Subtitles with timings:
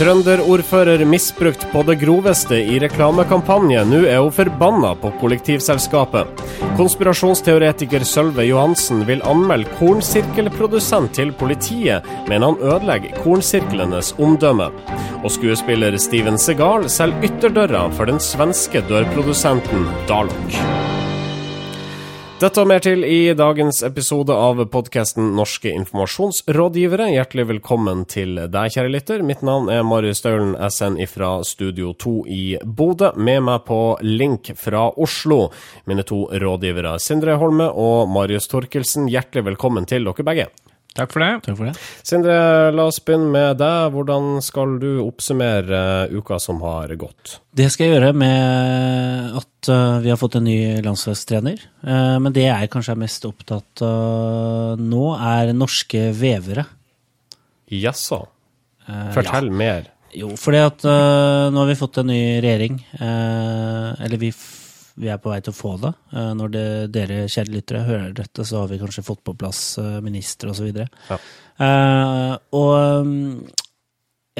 [0.00, 3.82] Trønderordfører misbrukt på det groveste i reklamekampanje.
[3.84, 6.40] Nå er hun forbanna på kollektivselskapet.
[6.78, 14.70] Konspirasjonsteoretiker Sølve Johansen vil anmelde kornsirkelprodusent til politiet, men han ødelegger kornsirklenes omdømme.
[15.20, 20.89] Og skuespiller Steven Segal selger ytterdøra for den svenske dørprodusenten Dalok.
[22.40, 27.10] Dette og mer til i dagens episode av podkasten Norske informasjonsrådgivere.
[27.12, 29.24] Hjertelig velkommen til deg, kjære lytter.
[29.28, 33.10] Mitt navn er Marius Staulen, SN fra Studio 2 i Bodø.
[33.20, 35.50] Med meg på link fra Oslo,
[35.84, 39.12] mine to rådgivere Sindre Holme og Marius Torkelsen.
[39.12, 40.48] Hjertelig velkommen til dere begge.
[40.96, 41.30] Takk for det.
[41.44, 41.76] Takk for det.
[42.08, 42.40] Sindre,
[42.72, 43.92] la oss begynne med deg.
[43.92, 47.36] Hvordan skal du oppsummere uka som har gått?
[47.52, 51.60] Det skal jeg gjøre med at uh, vi har fått en ny landslagstrener.
[51.84, 56.64] Uh, men det jeg kanskje er mest opptatt av nå, er norske vevere.
[57.70, 58.22] Jaså.
[58.88, 59.58] Uh, Fortell ja.
[59.62, 59.90] mer.
[60.16, 62.80] Jo, fordi at nå har vi fått en ny regjering.
[62.98, 64.32] eller vi,
[64.98, 65.92] vi, er på vei til å få det.
[66.34, 66.64] når det,
[66.96, 70.66] dere kjære lyttere hører dette, så har vi kanskje fått på plass minister osv.
[70.82, 71.20] Ja.
[72.58, 72.72] og
[73.06, 73.38] um,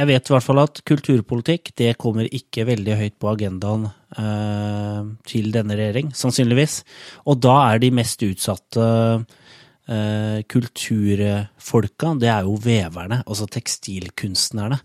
[0.00, 5.10] jeg vet i hvert fall at kulturpolitikk det kommer ikke veldig høyt på agendaen eh,
[5.28, 6.80] til denne regjering, sannsynligvis.
[7.28, 8.86] Og da er de mest utsatte
[9.20, 14.80] eh, kulturfolka, det er jo veverne, altså tekstilkunstnerne.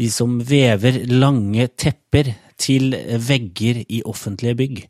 [0.00, 2.92] De som vever lange tepper til
[3.24, 4.84] vegger i offentlige bygg.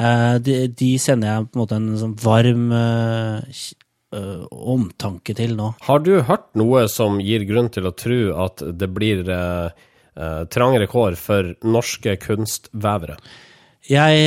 [0.00, 2.70] Eh, de, de, sender jeg på en måte en sånn varm
[4.10, 5.68] Uh, omtanke til nå.
[5.86, 9.70] Har du hørt noe som gir grunn til å tro at det blir uh,
[10.18, 13.14] uh, trangere kår for norske kunstvevere?
[13.86, 14.26] Jeg,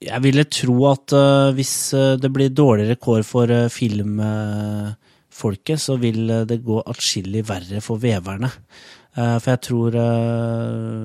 [0.00, 1.12] jeg ville tro at
[1.56, 1.74] hvis
[2.20, 4.96] det blir dårligere kår for filmfolket,
[5.80, 8.50] så vil det gå atskillig verre for veverne.
[9.14, 9.90] For jeg tror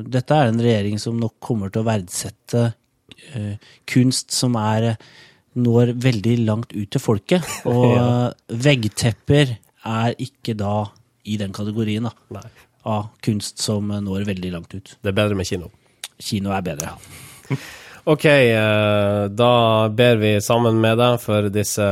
[0.09, 2.73] dette er en regjering som nok kommer til å verdsette
[3.87, 4.97] kunst som er
[5.59, 7.45] når veldig langt ut til folket.
[7.69, 8.07] Og ja.
[8.49, 9.57] veggtepper
[9.89, 10.89] er ikke da
[11.29, 12.47] i den kategorien da, Nei.
[12.89, 14.95] av kunst som når veldig langt ut.
[14.97, 15.69] Det er bedre med kino?
[16.19, 17.59] Kino er bedre, ja.
[18.09, 18.23] Ok,
[19.37, 19.53] da
[19.93, 21.85] ber vi sammen med deg for disse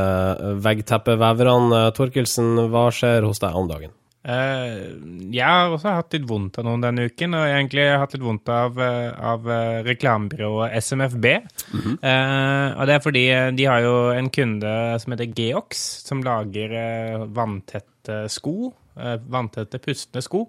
[0.64, 1.84] veggteppeveverne.
[1.94, 3.92] Torkelsen, hva skjer hos deg om dagen?
[4.28, 8.02] Uh, jeg har også hatt litt vondt av noen denne uken, og egentlig har jeg
[8.02, 8.80] hatt litt vondt av,
[9.32, 9.48] av
[9.86, 11.26] reklamebyrået SMFB.
[11.72, 11.96] Mm -hmm.
[12.76, 13.24] og det er fordi
[13.56, 18.74] de har jo en kunde som heter Geox, som lager vanntette sko.
[19.28, 20.48] vanntette, pustende sko.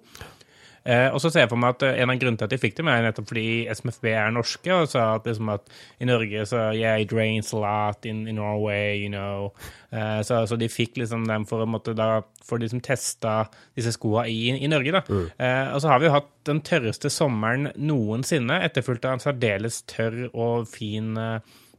[0.84, 2.78] Eh, og så ser jeg for meg at En av grunnene til at de fikk
[2.78, 5.68] dem, er nettopp fordi SMFB er norske, og sa at, liksom at
[6.00, 9.50] i Norge så Yeah, it rains a lot in, in Norway, you know.
[9.92, 13.44] Eh, så, så, de fikk liksom dem for å måtte da for de som testa
[13.76, 14.94] disse skoa i, i, Norge.
[14.96, 15.04] da.
[15.08, 15.26] Mm.
[15.36, 19.82] Eh, og så har vi jo hatt den tørreste sommeren noensinne, etterfulgt av en særdeles
[19.90, 21.18] tørr og fin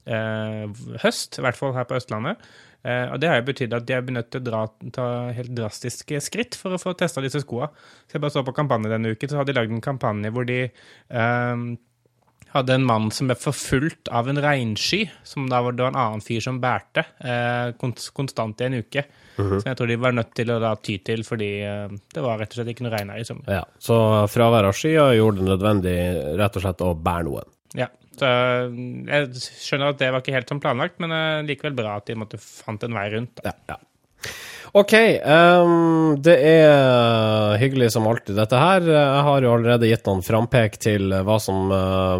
[0.02, 2.42] høst, i hvert fall her på Østlandet.
[2.82, 4.64] Uh, og Det har jo betydd at de er nødt til å dra,
[4.96, 5.06] ta
[5.38, 7.70] helt drastiske skritt for å få testa disse skoa.
[8.10, 10.48] Så jeg bare så på kampanje denne uken, så hadde de lagd en kampanje hvor
[10.50, 10.64] de
[11.14, 11.72] um,
[12.52, 16.02] hadde en mann som ble forfulgt av en regnsky, som da var det var en
[16.02, 19.06] annen fyr som bærte, eh, konstant i en uke.
[19.38, 19.62] Mm -hmm.
[19.62, 21.62] Som jeg tror de var nødt til å da ty til, fordi
[22.14, 23.46] det var rett og slett ikke noe regn her i sommer.
[23.48, 27.48] Ja, Så fravær av skyer gjorde det nødvendig rett og slett å bære noen?
[27.74, 27.88] Ja.
[28.20, 28.28] Så
[29.08, 31.14] jeg skjønner at det var ikke helt som planlagt, men
[31.48, 33.40] likevel bra at de måtte fant en vei rundt.
[33.46, 33.80] Ja, ja.
[34.72, 34.94] OK.
[35.26, 38.86] Um, det er hyggelig som alltid, dette her.
[38.88, 41.74] Jeg har jo allerede gitt noen frampek til hva som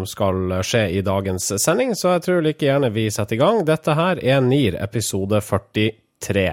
[0.08, 3.62] skal skje i dagens sending, så jeg tror like gjerne vi setter i gang.
[3.68, 6.48] Dette her er NIR episode 43.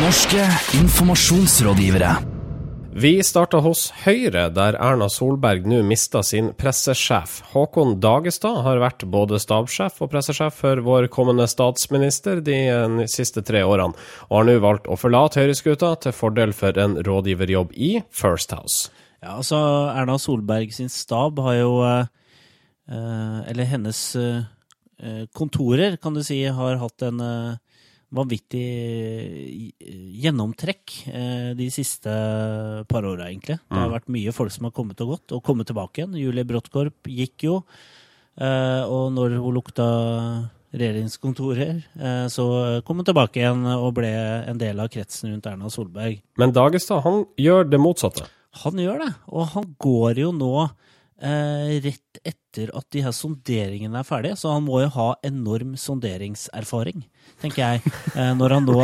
[0.00, 0.48] Norske
[0.80, 2.43] informasjonsrådgivere.
[2.94, 7.40] Vi starta hos Høyre, der Erna Solberg nå mista sin pressesjef.
[7.50, 12.54] Håkon Dagestad har vært både stabssjef og pressesjef for vår kommende statsminister de
[13.10, 13.98] siste tre årene,
[14.28, 18.94] og har nå valgt å forlate Høyreskuta til fordel for en rådgiverjobb i First House.
[19.18, 19.58] Ja, altså
[19.90, 21.74] Erna Solberg sin stab har jo
[22.86, 24.04] Eller hennes
[25.34, 27.18] kontorer, kan du si, har hatt en
[28.14, 28.64] vanvittig
[30.22, 30.94] gjennomtrekk
[31.58, 32.12] de siste
[32.90, 33.58] par åra, egentlig.
[33.66, 36.14] Det har vært mye folk som har kommet og gått, og kommet tilbake igjen.
[36.22, 37.56] Julie Bråttkorp gikk jo,
[38.38, 39.88] og når hun lukta
[40.74, 41.82] regjeringskontorer,
[42.30, 42.44] så
[42.86, 44.10] kom hun tilbake igjen og ble
[44.50, 46.16] en del av kretsen rundt Erna Solberg.
[46.40, 48.26] Men Dagestad, han gjør det motsatte?
[48.62, 50.54] Han gjør det, og han går jo nå
[51.22, 55.74] eh, rett etter at de her sonderingene er ferdige, så han må jo ha enorm
[55.80, 57.04] sonderingserfaring,
[57.42, 58.80] tenker jeg, eh, når han nå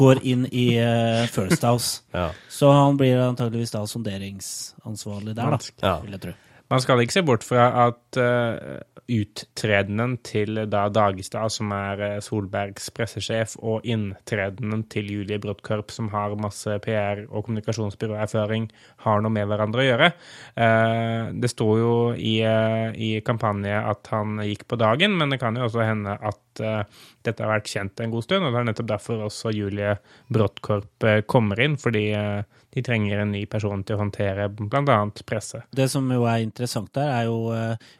[0.00, 2.04] går inn i eh, First House.
[2.16, 2.30] Ja.
[2.48, 6.38] Så han blir antageligvis da sonderingsansvarlig der, da, vil jeg tro.
[6.70, 8.78] Man skal ikke se bort fra at uh,
[9.10, 16.12] uttredenen til da Dagestad, som er eh, Solbergs pressesjef, og inntredenen til Julie Brodtkorp, som
[16.14, 18.68] har masse PR- og kommunikasjonsbyråerfaring,
[19.02, 20.12] har noe med hverandre å gjøre.
[20.54, 25.40] Uh, det sto jo i, uh, i kampanje at han gikk på dagen, men det
[25.42, 26.84] kan jo også hende at eh,
[27.26, 29.92] dette har vært kjent en god stund, og det er nettopp derfor også Julie
[30.32, 32.40] Bråttkorp eh, kommer inn, fordi eh,
[32.70, 34.98] de trenger en ny person til å håndtere bl.a.
[35.26, 35.58] presse.
[35.74, 37.38] Det som jo er interessant der, er jo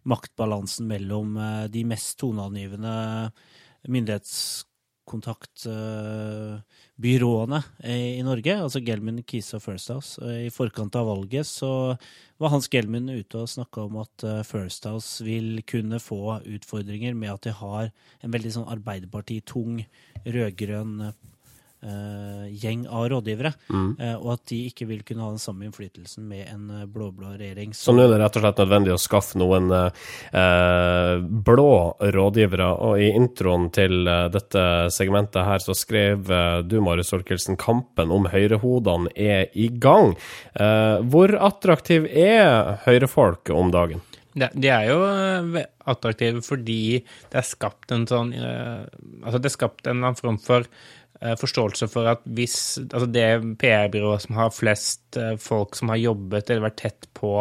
[0.08, 1.28] maktbalansen mellom
[1.74, 2.94] de mest toneangivende
[3.90, 6.60] myndighetskontaktbyråene
[7.00, 10.20] i, i Norge, altså Gelmin, Kise og First House.
[10.20, 11.96] I forkant av valget så
[12.40, 17.16] var Hans Gelmin ute og snakka om at eh, First House vil kunne få utfordringer
[17.16, 17.90] med at de har
[18.24, 19.82] en veldig sånn Arbeiderparti-tung,
[20.24, 21.18] rød-grønn eh,
[22.50, 26.48] gjeng av rådgivere, eh, og at de ikke vil kunne ha den samme innflytelsen med
[26.50, 27.72] en eh, blå-blå regjering.
[27.76, 31.14] Så nå er det rett og slett nødvendig å skaffe noen eh,
[31.50, 31.70] blå
[32.18, 32.68] rådgivere.
[32.88, 38.12] Og i introen til eh, dette segmentet her så skrev eh, du, Marius Olkelsen, kampen
[38.14, 40.14] om høyrehodene er i gang.
[40.54, 44.04] Eh, hvor attraktiv er høyrefolk om dagen?
[44.30, 47.00] De, er jo eh, attraktive fordi
[47.32, 48.86] det er skapt en sånn eh,
[49.24, 53.06] Altså, det er skapt en eller annen form for eh, forståelse for at hvis Altså,
[53.12, 57.32] det PR-byrået som har flest eh, folk som har jobbet eller vært tett på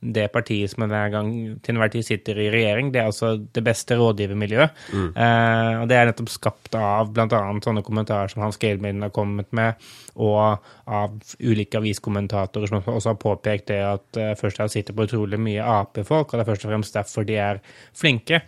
[0.00, 1.30] det partiet som hver gang
[1.60, 4.80] til enhver tid sitter i regjering, det er altså det beste rådgivermiljøet.
[4.94, 7.42] Eh, og det er nettopp skapt av bl.a.
[7.64, 9.84] sånne kommentarer som Hans Gehlmeilen har kommet med,
[10.16, 15.04] og av ulike aviskommentatorer som også har påpekt det at uh, og fremst sitter på
[15.08, 17.60] utrolig mye Ap-folk, og det er først og fremst derfor de er
[17.96, 18.40] flinke.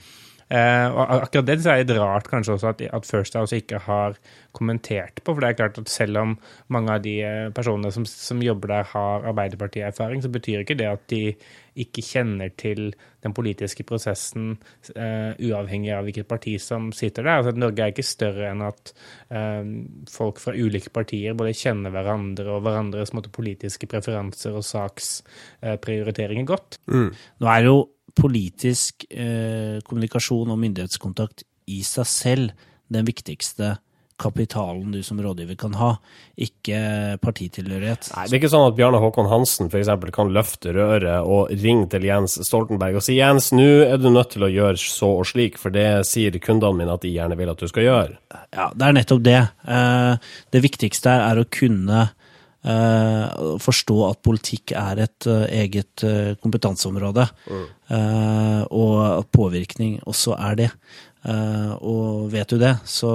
[0.49, 4.17] Eh, og akkurat det er litt rart kanskje også at, at First House ikke har
[4.57, 6.35] kommentert på, for det er klart at selv om
[6.73, 10.89] mange av de eh, personene som, som jobber der har Arbeiderparti-erfaring, så betyr ikke det
[10.89, 11.23] at de
[11.79, 12.89] ikke kjenner til
[13.23, 14.57] den politiske prosessen
[14.97, 17.39] uh, uavhengig av hvilket parti som sitter der.
[17.39, 18.93] Altså, at Norge er ikke større enn at
[19.31, 19.63] uh,
[20.11, 26.81] folk fra ulike partier både kjenner hverandre og hverandres måte, politiske preferanser og saksprioriteringer godt.
[26.91, 27.79] Nå er jo
[28.19, 33.77] politisk eh, kommunikasjon og myndighetskontakt i seg selv den viktigste
[34.19, 35.93] kapitalen du som rådgiver kan ha,
[36.35, 36.79] ikke
[37.23, 38.11] partitilhørighet.
[38.17, 39.93] Nei, Det er ikke sånn at Bjarne Håkon Hansen f.eks.
[40.15, 44.35] kan løfte røret og ringe til Jens Stoltenberg og si Jens, nå er du nødt
[44.35, 47.53] til å gjøre så og slik, for det sier kundene mine at de gjerne vil
[47.55, 48.19] at du skal gjøre.
[48.51, 49.41] Ja, det er nettopp det.
[49.71, 52.09] Eh, det viktigste er å kunne
[52.67, 60.59] forstå at politikk er et eh, eget eh, kompetanseområde, eh, og at påvirkning også er
[60.59, 60.71] det.
[61.25, 63.13] Eh, og vet du det, så,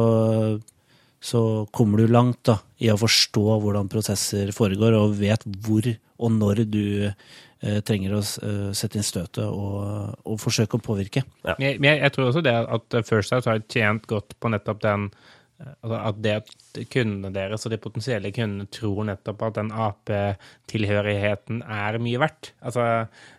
[1.19, 1.41] så
[1.75, 5.91] kommer du langt da, i å forstå hvordan prosesser foregår, og vet hvor
[6.23, 11.25] og når du eh, trenger å eh, sette inn støtet og, og forsøke å påvirke.
[11.43, 14.83] Men jeg, men jeg, tror også det at First House har tjent godt på nettopp
[14.85, 19.59] den eh, altså At det at kundene deres og de potensielle kundene tror nettopp at
[19.59, 22.53] den Ap-tilhørigheten er mye verdt.
[22.65, 22.87] Altså,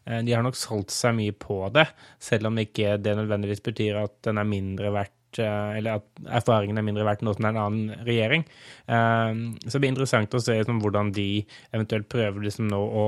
[0.07, 1.89] eh, de har nok solgt seg mye på det,
[2.23, 6.79] selv om ikke det nødvendigvis betyr at den er mindre verdt eh, eller at erfaringen
[6.79, 8.45] er mindre verdt nå som det er en annen regjering.
[8.87, 9.33] Eh,
[9.65, 13.05] Så det blir interessant å se liksom, hvordan de eventuelt prøver liksom, nå å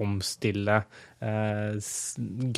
[0.00, 0.80] omstille
[1.20, 1.78] eh,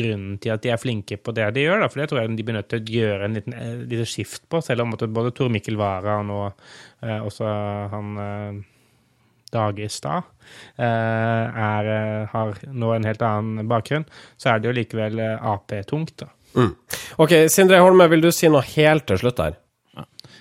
[0.00, 1.86] grunnen til at de er flinke på det de gjør.
[1.88, 4.48] For det tror jeg de blir nødt til å gjøre en liten eh, lite skift
[4.48, 6.42] på, selv om både Tor Mikkel Wara og nå
[7.00, 7.46] også
[7.94, 8.64] han
[9.50, 10.26] Dagestad
[10.78, 14.04] har nå en helt annen bakgrunn,
[14.36, 16.20] så er det jo likevel Ap-tungt.
[16.20, 16.28] da.
[16.56, 16.72] Mm.
[17.22, 19.58] Ok, Sindre Holme, vil du si noe helt til slutt her?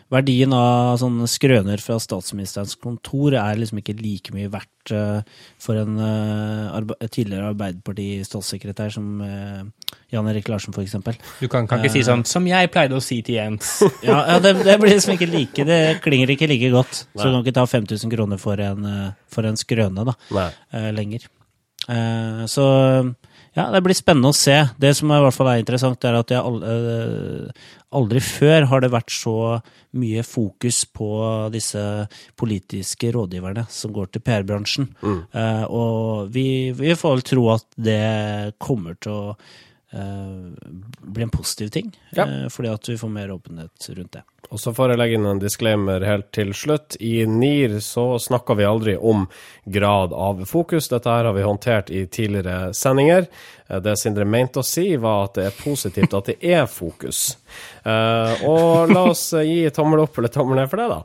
[0.09, 5.21] verdien av sånne skrøner fra statsministerens kontor er liksom ikke like mye verdt uh,
[5.61, 9.61] for en uh, arbe tidligere Arbeiderparti-statssekretær som uh,
[10.09, 11.19] Jan Erik Larsen, eksempel.
[11.37, 13.77] Du kan, kan ikke si sånn som jeg pleide å si til Jens.
[14.09, 17.03] Ja, ja det, det blir liksom ikke like Det klinger ikke like godt.
[17.13, 18.87] Så du kan ikke ta 5000 kroner for en,
[19.29, 20.47] for en skrøne da, Nei.
[20.73, 21.27] eh, lenger.
[21.89, 22.65] Eh, Så
[23.57, 24.55] ja, det blir spennende å se.
[24.79, 27.53] Det som i hvert fall er interessant, er at jeg aldri,
[27.97, 29.37] aldri før har det vært så
[29.99, 31.09] mye fokus på
[31.53, 31.81] disse
[32.39, 34.91] politiske rådgiverne som går til PR-bransjen.
[35.01, 35.23] Mm.
[35.73, 36.45] Og vi,
[36.77, 38.03] vi får vel tro at det
[38.61, 39.33] kommer til å
[39.93, 41.91] eh, bli en positiv ting.
[42.15, 42.23] Ja.
[42.27, 44.23] eh, fordi at vi får mer åpenhet rundt det.
[44.49, 46.95] Og så får jeg legge inn en disclaimer helt til slutt.
[47.05, 49.27] I NIR så snakker vi aldri om
[49.69, 50.87] grad av fokus.
[50.89, 53.27] Dette her har vi håndtert i tidligere sendinger.
[53.67, 57.37] Eh, Det Sindre mente å si, var at det er positivt at det er fokus.
[57.85, 61.03] Eh, og la oss gi tommel opp eller tommel ned for det, da.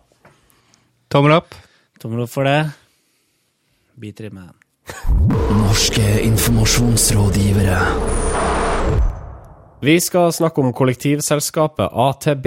[1.12, 1.54] Tommel opp.
[2.00, 2.58] Tommel opp for det.
[4.00, 4.54] Biter med man.
[5.60, 7.78] Norske informasjonsrådgivere.
[9.84, 12.46] Vi skal snakke om kollektivselskapet AtB,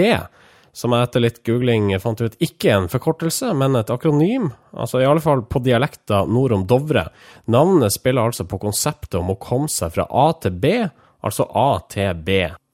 [0.73, 4.47] som jeg etter litt googling fant ut ikke er en forkortelse, men et akronym.
[4.73, 7.03] Altså i alle fall på dialekta nord om Dovre.
[7.45, 10.73] Navnet spiller altså på konseptet om å komme seg fra A til B,
[11.21, 11.69] altså A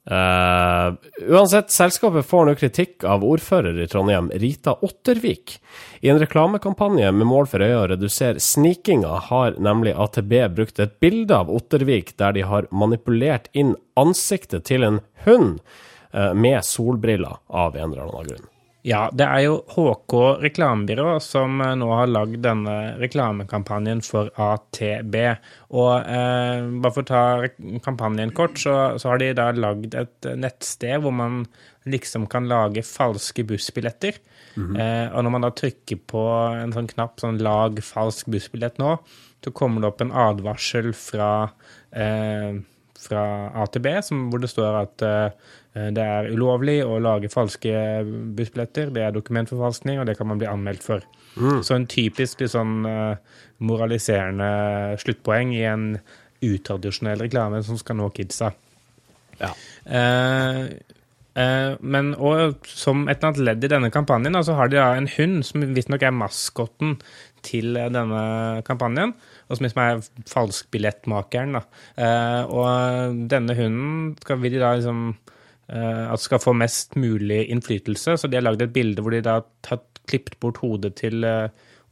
[0.05, 0.93] Eh,
[1.29, 5.55] uansett, selskapet får nå kritikk av ordfører i Trondheim, Rita Ottervik.
[6.03, 10.99] I en reklamekampanje med mål for øye å redusere snikinga, har nemlig AtB brukt et
[10.99, 15.61] bilde av Ottervik der de har manipulert inn ansiktet til en hund
[16.11, 18.49] uh, med solbriller av en eller annen grunn.
[18.83, 20.13] Ja, det er jo HK
[20.43, 25.15] reklamebyrå som eh, nå har lagd denne reklamekampanjen for ATB.
[25.71, 27.21] Og eh, bare for å ta
[27.85, 31.45] kampanjen kort, så, så har de da lagd et nettsted hvor man
[31.87, 34.19] liksom kan lage falske bussbilletter.
[34.75, 36.25] eh, og når man da trykker på
[36.59, 38.97] en sånn knapp, sånn 'lag falsk bussbillett nå',
[39.43, 41.31] så kommer det opp en advarsel fra
[41.91, 42.59] eh,
[43.01, 43.23] fra
[43.57, 47.73] A til B, som, hvor det står at uh, det er ulovlig å lage falske
[48.37, 48.91] bussbilletter.
[48.93, 51.05] Det er dokumentforfalskning, og det kan man bli anmeldt for.
[51.33, 54.49] Så en typisk sånn eh, moraliserende
[55.01, 55.87] sluttpoeng i en
[56.45, 58.51] utradisjonell reklame som skal nå kidsa.
[59.39, 59.49] Ja.
[59.89, 60.69] Uh,
[61.81, 65.09] men og som et eller annet ledd i denne kampanjen, så har de da en
[65.15, 66.99] hund som visstnok er maskotten
[67.45, 68.23] til denne
[68.67, 69.13] kampanjen,
[69.47, 71.59] og som liksom er falskbillettmakeren.
[71.59, 71.63] Da.
[71.97, 78.17] Eh, og denne hunden skal vi da liksom uh, at skal få mest mulig innflytelse,
[78.17, 81.47] så de har lagd et bilde hvor de da har klippet bort hodet til uh,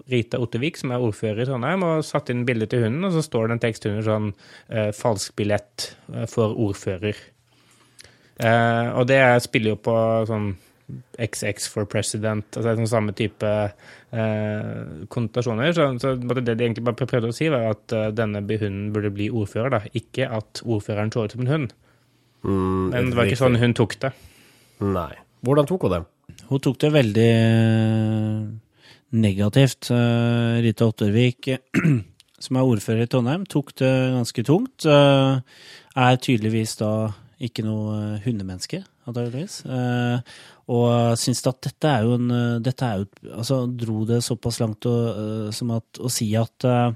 [0.10, 3.24] Rita Ottevik, som er ordfører i Trondheim, og satt inn bilde til hunden, og så
[3.26, 4.32] står det en tekst under sånn
[4.70, 7.22] eh, 'falsk billett eh, for ordfører'.
[8.42, 9.96] Eh, og det spiller jo på
[10.30, 10.54] sånn
[11.22, 14.82] XX for president, altså sånn samme type eh,
[15.12, 15.74] konnotasjoner.
[15.76, 19.14] Så, så det de egentlig bare prøvde å si, var at uh, denne hunden burde
[19.14, 19.82] bli ordfører, da.
[19.98, 21.76] Ikke at ordføreren så ut som en hund.
[22.44, 24.14] Mm, Men det var ikke sånn hun tok det.
[24.82, 25.14] Nei.
[25.46, 26.04] Hvordan tok hun det?
[26.50, 28.46] Hun tok det veldig eh,
[29.22, 29.92] negativt.
[29.94, 31.52] Eh, Rita Ottervik,
[32.44, 34.88] som er ordfører i Trondheim, tok det ganske tungt.
[34.88, 36.92] Er tydeligvis da
[37.42, 39.62] ikke noe eh, hundemenneske, antakeligvis.
[40.72, 44.62] Og syns at dette er jo en eh, Dette er jo Altså dro det såpass
[44.62, 46.94] langt å, eh, som at, å si at uh,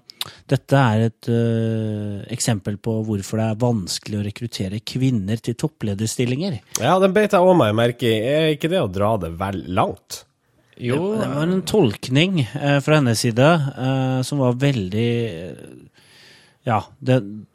[0.50, 6.58] dette er et uh, eksempel på hvorfor det er vanskelig å rekruttere kvinner til topplederstillinger.
[6.82, 8.16] Ja, den beit jeg òg meg merke i.
[8.26, 10.24] Er ikke det å dra det vel langt?
[10.82, 15.10] Jo, Det var en tolkning uh, fra hennes side eh, som var veldig
[16.68, 17.46] Ja, den,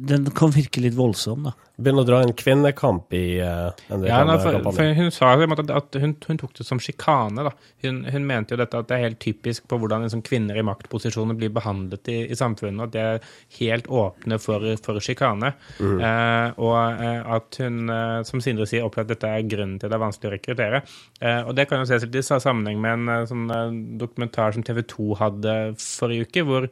[0.00, 1.52] den kan virke litt voldsom, da.
[1.80, 5.46] Begynne å dra en kvinnekamp i uh, en Ja, nei, for, for hun sa jo
[5.60, 7.44] at hun, hun tok det som sjikane.
[7.46, 7.52] da.
[7.84, 10.64] Hun, hun mente jo dette at det er helt typisk på hvordan liksom, kvinner i
[10.66, 12.88] maktposisjoner blir behandlet i, i samfunnet.
[12.88, 13.28] At det er
[13.60, 15.52] helt åpne for, for sjikane.
[15.80, 17.94] Eh, og uh, at hun,
[18.28, 20.82] som Sindre sier, opplever at dette er grunnen til at det er vanskelig å rekruttere.
[21.20, 24.82] Eh, og det kan jo ses litt i sammenheng med en sånn dokumentar som TV
[24.96, 26.68] 2 hadde forrige uke, hvor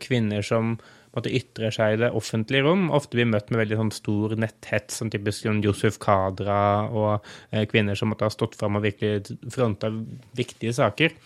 [0.00, 0.78] kvinner som
[1.18, 5.00] måtte ytre seg i det offentlige rom, ofte blir møtt med veldig sånn stor netthets,
[5.00, 9.92] som typisk Josef Kadra og eh, kvinner som måtte ha stått fram og virkelig fronta
[10.38, 11.16] viktige saker.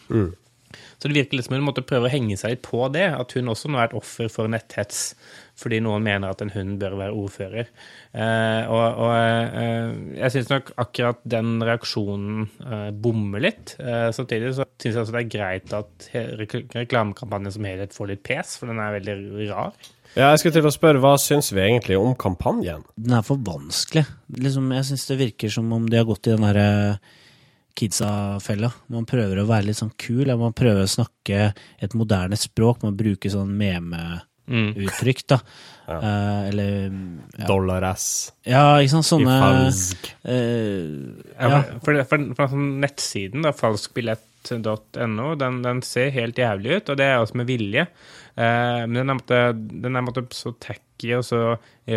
[0.99, 3.37] Så det virker litt som hun måtte prøve å henge seg litt på det, at
[3.37, 5.13] hun også nå er et offer for netthets
[5.63, 7.69] fordi noen mener at en hund bør være ordfører.
[8.17, 13.75] Eh, og og eh, jeg syns nok akkurat den reaksjonen eh, bommer litt.
[13.79, 16.09] Eh, samtidig så syns jeg også det er greit at
[16.75, 19.77] reklamekampanjen som helhet får litt pes, for den er veldig rar.
[20.13, 22.83] Ja, jeg skulle til å spørre, hva syns vi egentlig om kampanjen?
[23.01, 24.05] Den er for vanskelig.
[24.37, 26.99] Liksom, jeg syns det virker som om de har gått i den derre
[27.79, 28.71] kidsa-fella.
[28.93, 32.83] Man prøver å være litt sånn kul, ja, man prøver å snakke et moderne språk.
[32.87, 35.41] Man bruker sånn meme-uttrykk, da.
[35.93, 37.47] Eh, eller ja.
[37.49, 38.07] Dollar-ass.
[38.47, 40.85] ja, ikke sant, i sånne falsk eh,
[41.35, 41.63] Ja, ja.
[41.83, 47.01] For, for, for, for sånn nettsiden, da, falskbillett.no, Den, den ser helt jævlig ut, og
[47.01, 47.89] det er også med vilje.
[48.37, 50.55] Eh, men den er, måtte, den er måtte så
[51.03, 51.41] tacky og så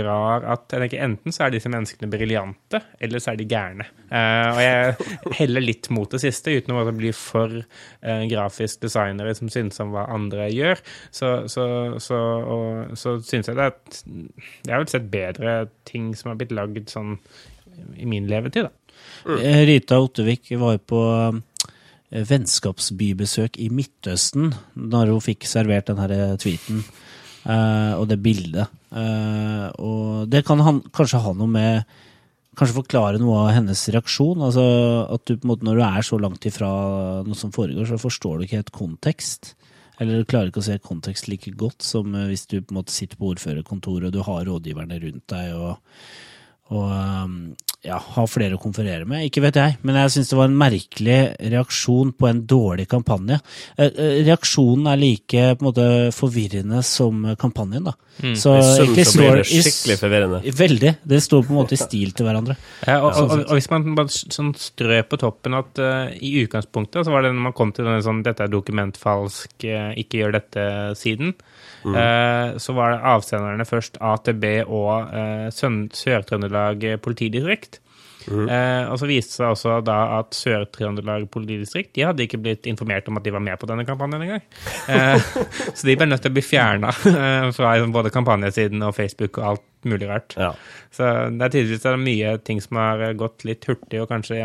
[0.05, 3.85] rar at jeg tenker enten så er disse menneskene briljante, eller så er de gærne.
[4.09, 9.35] Eh, og jeg heller litt mot det siste, uten å bli for eh, grafisk designere
[9.37, 10.81] som synes om hva andre gjør.
[11.11, 11.65] Så, så,
[12.01, 16.39] så, og, så synes jeg det at Jeg har vel sett bedre ting som har
[16.39, 17.17] blitt lagd sånn
[17.99, 18.81] i min levetid, da.
[19.25, 19.39] Mm.
[19.67, 26.85] Rita Ottevik var på eh, vennskapsbybesøk i Midtøsten når hun fikk servert den her tweeten
[27.45, 28.73] eh, og det bildet.
[28.95, 31.95] Uh, og det kan han, kanskje ha noe med
[32.55, 34.39] Kanskje forklare noe av hennes reaksjon.
[34.47, 34.63] altså
[35.11, 36.69] at du på en måte Når du er så langt ifra
[37.27, 39.49] noe som foregår, så forstår du ikke helt kontekst.
[39.99, 42.79] Eller du klarer ikke å se kontekst like godt som eh, hvis du på en
[42.79, 45.99] måte sitter på ordførerkontoret og du har rådgiverne rundt deg og,
[46.73, 47.37] og um,
[47.85, 49.27] ja, ha flere å konferere med.
[49.27, 51.19] Ikke vet jeg, men jeg syns det var en merkelig
[51.53, 53.37] reaksjon på en dårlig kampanje.
[53.77, 57.95] Eh, eh, Reaksjonen er like på en måte forvirrende som kampanjen, da.
[58.15, 60.55] Så I sum egentlig så blir står det skikkelig forvirrende.
[60.57, 60.93] Veldig.
[61.13, 62.55] Det står på en måte i stil til hverandre.
[62.87, 67.05] Ja, og, og, og hvis man bare sånn strø på toppen at uh, i utgangspunktet
[67.05, 69.67] så var det når man kom til denne sånn 'dette er dokumentfalsk,
[70.01, 71.35] ikke gjør dette'-siden,
[71.93, 77.81] eh, så var det avsenderne først AtB og eh, Sør-Trøndelag politidistrikt.
[78.25, 82.65] Eh, og så viste det seg også da at Sør-Trøndelag politidistrikt de hadde ikke blitt
[82.69, 84.45] informert om at de var med på denne kampanjen engang.
[84.89, 85.29] Eh,
[85.77, 89.39] så de ble nødt til å bli fjerna eh, fra liksom, både kampanjesiden og Facebook
[89.41, 90.35] og alt mulig rart.
[90.39, 90.51] Ja.
[90.95, 94.37] Så det er tydeligvis det er mye ting som har gått litt hurtig og kanskje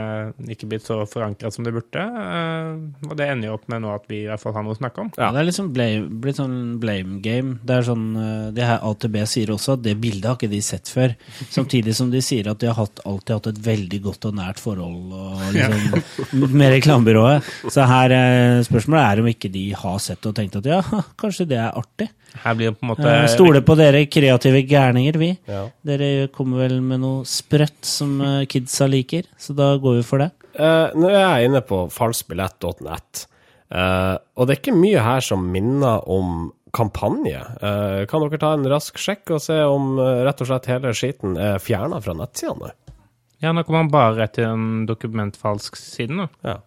[0.50, 2.02] ikke blitt så forankra som det burde.
[2.02, 4.75] eh, Og det ender jo opp med nå at vi i hvert fall har noe
[4.75, 5.12] å snakke om.
[5.16, 5.30] Ja.
[5.35, 7.59] Det er liksom blame, blitt sånn blame game.
[7.64, 10.61] Det er sånn, eh, det her AtB sier også at det bildet har ikke de
[10.64, 11.14] sett før.
[11.56, 14.59] Samtidig som de sier at de har hatt, alltid hatt et veldig godt og nært
[14.62, 17.47] forhold og liksom, med reklamebyrået.
[17.70, 20.80] Så her eh, spørsmålet er om ikke de har sett og tenkt at ja,
[21.20, 22.11] kanskje det er artig.
[22.44, 25.29] Her blir det på en måte Stole på dere kreative gærninger, vi.
[25.50, 25.64] Ja.
[25.87, 30.25] Dere kommer vel med noe sprøtt som eh, kidsa liker, så da går vi for
[30.25, 30.30] det.
[30.58, 33.26] Uh, nå er jeg inne på falskbillett.net,
[33.70, 37.40] uh, og det er ikke mye her som minner om kampanje.
[37.62, 40.94] Uh, kan dere ta en rask sjekk og se om eh, rett og slett hele
[40.96, 42.75] skiten er fjerna fra nettsidene?
[43.40, 46.28] Ja, nå kommer man bare til en dokumentfalsk-siden, nå.
[46.46, 46.59] Ja.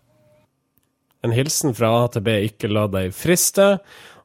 [1.24, 3.78] En hilsen fra AtB ikke la deg friste,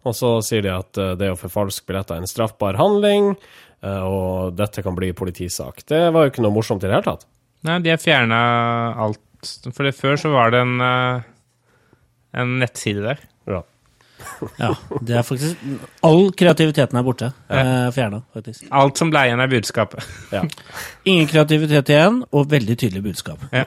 [0.07, 3.68] og så sier de at eh, det å forfalske billetter er en straffbar handling, eh,
[3.87, 5.85] og dette kan bli politisak.
[5.87, 7.27] Det var jo ikke noe morsomt i det hele tatt.
[7.67, 8.39] Nei, de har fjerna
[9.07, 9.23] alt.
[9.71, 11.27] For det, før så var det en, eh,
[12.43, 13.21] en nettside der.
[13.47, 13.63] Ja.
[14.59, 14.73] Ja,
[15.07, 15.61] det er faktisk
[16.03, 17.29] All kreativiteten er borte.
[17.47, 17.91] Ja.
[17.95, 18.67] Fjerna, faktisk.
[18.75, 20.03] Alt som ble igjen, er budskapet.
[20.35, 20.43] ja.
[21.09, 23.47] Ingen kreativitet igjen, og veldig tydelig budskap.
[23.55, 23.65] Ja.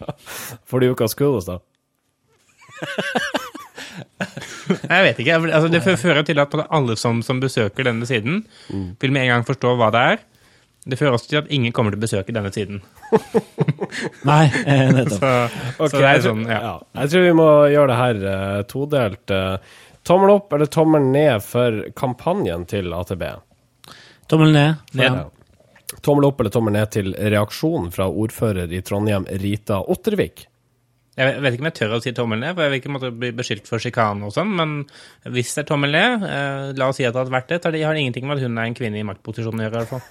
[0.70, 1.58] For de ukas oss da.
[4.70, 5.38] Jeg vet ikke.
[5.50, 9.46] Altså, det fører til at alle som, som besøker denne siden, vil med en gang
[9.48, 10.20] forstå hva det er.
[10.88, 12.80] Det fører også til at ingen kommer til å besøke denne siden.
[14.30, 15.18] Nei, eh, nettopp.
[15.18, 15.32] Så,
[15.76, 16.60] okay, så det jeg, er tror, sånn, ja.
[16.64, 17.02] ja.
[17.02, 19.34] jeg tror vi må gjøre det her uh, todelt.
[19.34, 23.26] Uh, tommel opp eller tommel ned for kampanjen til AtB?
[24.32, 24.80] Tommel ned.
[24.96, 25.20] Ned.
[25.20, 25.98] Ja.
[26.00, 30.46] Tommel opp eller tommel ned til reaksjonen fra ordfører i Trondheim, Rita Ottervik?
[31.20, 33.10] Jeg vet ikke om jeg tør å si tommel ned, for jeg vil ikke måtte
[33.12, 34.76] bli beskyldt for sjikane og sånn, men
[35.28, 37.68] hvis det er tommel ned, eh, la oss si at det hadde vært det, så
[37.68, 39.80] har det har ingenting med at hun er en kvinne i maktposisjon å gjøre, i
[39.82, 40.04] hvert fall.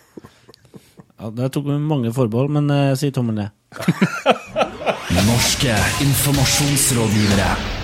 [1.19, 3.49] Ja, Der tok vi mange forbehold, men eh, si tommel ned.
[5.29, 7.78] Norske informasjonsrådgivere.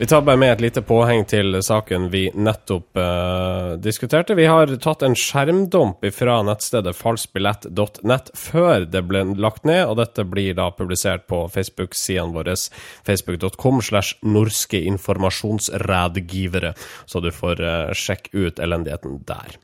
[0.00, 4.32] Vi tar bare med et lite påheng til saken vi nettopp uh, diskuterte.
[4.32, 10.24] Vi har tatt en skjermdump fra nettstedet falskbillett.nett før det ble lagt ned, og dette
[10.24, 12.56] blir da publisert på Facebook-sidene våre,
[13.04, 16.72] facebook.com slash norske informasjonsrådgivere,
[17.04, 19.60] så du får uh, sjekke ut elendigheten der.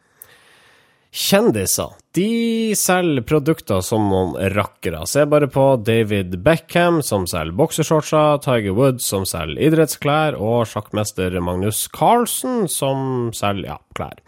[1.17, 5.03] Kjendiser de selger produkter som noen rakkere.
[5.09, 11.37] Se bare på David Beckham, som selger boksershortser, Tiger Woods, som selger idrettsklær, og sjakkmester
[11.45, 14.21] Magnus Carlsen, som selger ja, klær.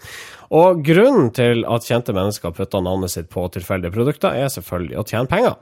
[0.49, 5.07] Og grunnen til at kjente mennesker putter navnet sitt på tilfeldige produkter, er selvfølgelig å
[5.09, 5.57] tjene penger.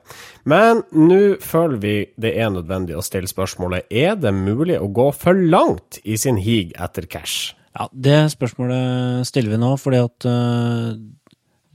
[0.46, 5.12] Men nå føler vi det er nødvendig å stille spørsmålet er det mulig å gå
[5.14, 7.56] for langt i sin hig etter cash.
[7.76, 10.96] Ja, Det spørsmålet stiller vi nå, fordi at uh,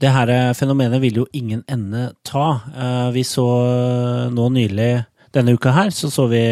[0.02, 2.46] det her fenomenet vil jo ingen ende ta.
[2.74, 3.46] Uh, vi så
[4.34, 6.42] nå nylig, denne uka her, så så vi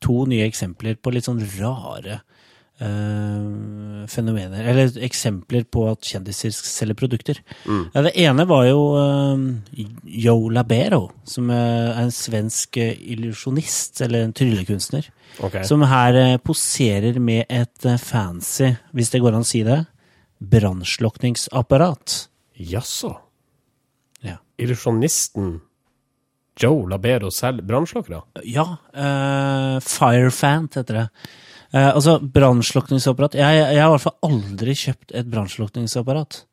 [0.00, 2.20] to nye eksempler på litt sånn rare
[2.80, 7.40] eh, fenomener, eller eksempler på at kjendiser selger produkter.
[7.66, 9.44] Ja, det ene var jo uh,
[10.04, 15.10] Joe Labero, som er en svensk eh, illusjonist, eller en tryllekunstner.
[15.38, 15.64] Okay.
[15.68, 19.82] Som her uh, poserer med et eh, fancy, hvis det går an å si det,
[20.40, 22.22] brannslukningsapparat.
[22.70, 23.14] Jaså.
[24.26, 24.40] Ja.
[24.60, 25.58] Illusjonisten
[26.60, 28.20] Joe Labero selger brannslukkere?
[28.44, 31.06] Ja, eh, Firefant heter det.
[31.70, 36.44] Eh, altså, brannslukningsapparat jeg, jeg har i hvert fall aldri kjøpt et brannslukningsapparat.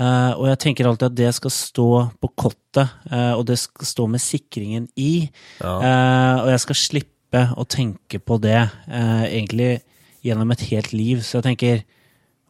[0.00, 1.88] Eh, og jeg tenker alltid at det skal stå
[2.22, 5.26] på kottet, eh, og det skal stå med sikringen i.
[5.60, 9.72] Eh, og jeg skal slippe å tenke på det eh, egentlig
[10.24, 11.20] gjennom et helt liv.
[11.26, 11.84] Så jeg tenker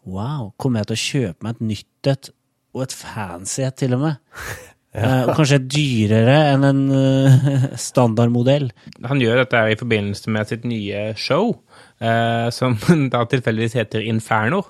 [0.07, 2.31] wow, kommer jeg til å kjøpe meg et nytt et,
[2.73, 4.23] og et fancy et til og med?
[4.93, 8.67] Eh, og kanskje dyrere enn en uh, standardmodell.
[9.09, 11.55] Han gjør dette i forbindelse med sitt nye show,
[12.03, 12.77] eh, som
[13.13, 14.63] da tilfeldigvis heter Inferno.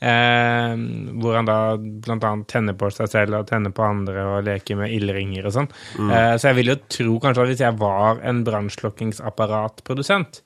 [0.00, 0.74] Eh,
[1.20, 4.94] hvor han da annet tenner på seg selv og tenner på andre og leker med
[4.96, 5.70] ildringer og sånn.
[6.08, 10.42] Eh, så jeg vil jo tro kanskje at hvis jeg var en brannslukkingsapparatprodusent,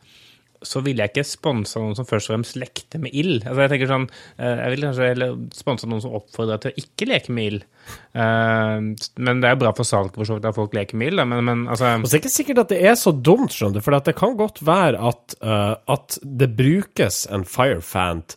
[0.68, 3.42] så ville jeg ikke sponsa noen som først og fremst lekte med ild.
[3.46, 4.06] Altså jeg tenker sånn,
[4.38, 7.66] eh, jeg ville kanskje sponsa noen som oppfordra til å ikke leke med ild.
[8.14, 8.76] Eh,
[9.22, 11.24] Men det er jo bra for salget for så vidt at folk leker med ild,
[11.26, 13.80] men, men altså Og så er det ikke sikkert at det er så dumt, skjønner
[13.80, 18.36] du, for det kan godt være at, eh, at det brukes en Firefant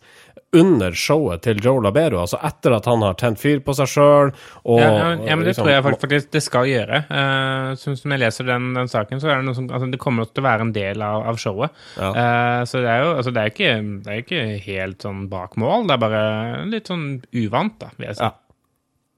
[0.55, 4.31] under showet til Joe Labero, altså etter at han har tent fyr på seg sjøl
[4.63, 7.01] og ja, ja, ja, men det liksom- tror jeg faktisk det skal gjøre.
[7.09, 10.01] Uh, som, som jeg leser den, den saken, så er det noe som altså, Det
[10.01, 11.75] kommer til å være en del av, av showet.
[11.97, 12.11] Ja.
[12.11, 13.73] Uh, så det er jo altså, det er ikke,
[14.05, 16.23] det er ikke helt sånn bak mål, det er bare
[16.71, 18.23] litt sånn uvant, da, vil jeg si.
[18.25, 18.33] Ja.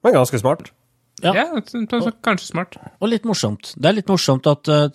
[0.06, 0.72] Men ganske smart.
[1.26, 1.34] Ja.
[1.34, 1.46] Ja,
[2.22, 2.76] kanskje smart.
[3.02, 3.72] Og litt morsomt.
[3.74, 4.86] Det er litt morsomt at uh,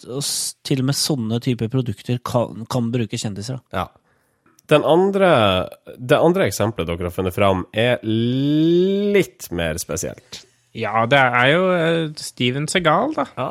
[0.62, 3.58] til og med sånne typer produkter kan, kan bruke kjendiser.
[3.58, 3.82] Da.
[3.82, 3.88] Ja.
[4.70, 5.32] Den andre,
[5.98, 10.44] det andre eksempelet dere har funnet fram, er litt mer spesielt.
[10.76, 13.26] Ja, det er jo eh, Steven Segal, da.
[13.36, 13.50] Ja.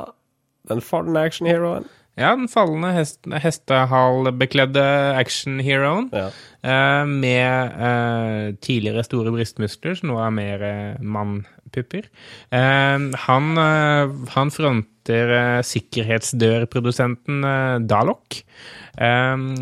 [0.72, 1.90] Den fallende actionheroen.
[2.20, 4.84] Ja, den fallende hest, hestehalbekledde
[5.20, 6.10] actionheroen.
[6.14, 6.28] Ja.
[6.62, 11.58] Eh, med eh, tidligere store brystmuskler, som nå er mer eh, mannpupper.
[11.76, 17.42] Eh, han, eh, han fronter eh, sikkerhetsdørprodusenten
[17.90, 18.42] Dalok.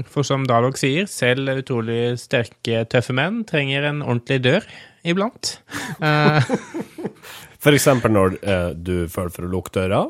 [0.09, 4.65] For som Dalok sier, selv utrolig sterke, tøffe menn trenger en ordentlig dør
[5.07, 5.59] iblant.
[6.01, 6.41] Eh,
[7.63, 8.37] For eksempel når
[8.79, 10.05] du føler for å lukke døra.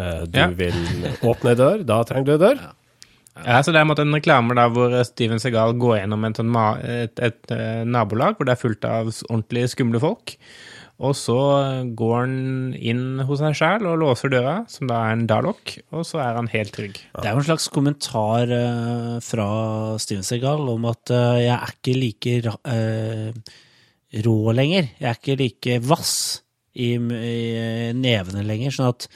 [0.00, 0.48] Eh, du Ja.
[0.48, 0.74] vil
[1.22, 2.60] åpne ei dør, da trenger du ei dør.
[3.40, 6.56] Ja, så Det er en en reklame da, hvor Steven Segal går gjennom et, sånn
[6.84, 10.36] et, et, eh, nabolag hvor det er fullt av ordentlig skumle folk.
[11.00, 11.36] Og så
[11.96, 12.34] går han
[12.76, 16.36] inn hos seg sjæl og låser døra, som da er en Dalok, og så er
[16.36, 17.00] han helt trygg.
[17.14, 19.48] Det er jo en slags kommentar eh, fra
[20.02, 23.56] Steven Segal om at eh, jeg er ikke like eh,
[24.26, 24.92] rå lenger.
[25.00, 26.14] Jeg er ikke like vass
[26.76, 28.76] i nevene lenger.
[28.76, 29.08] Sånn at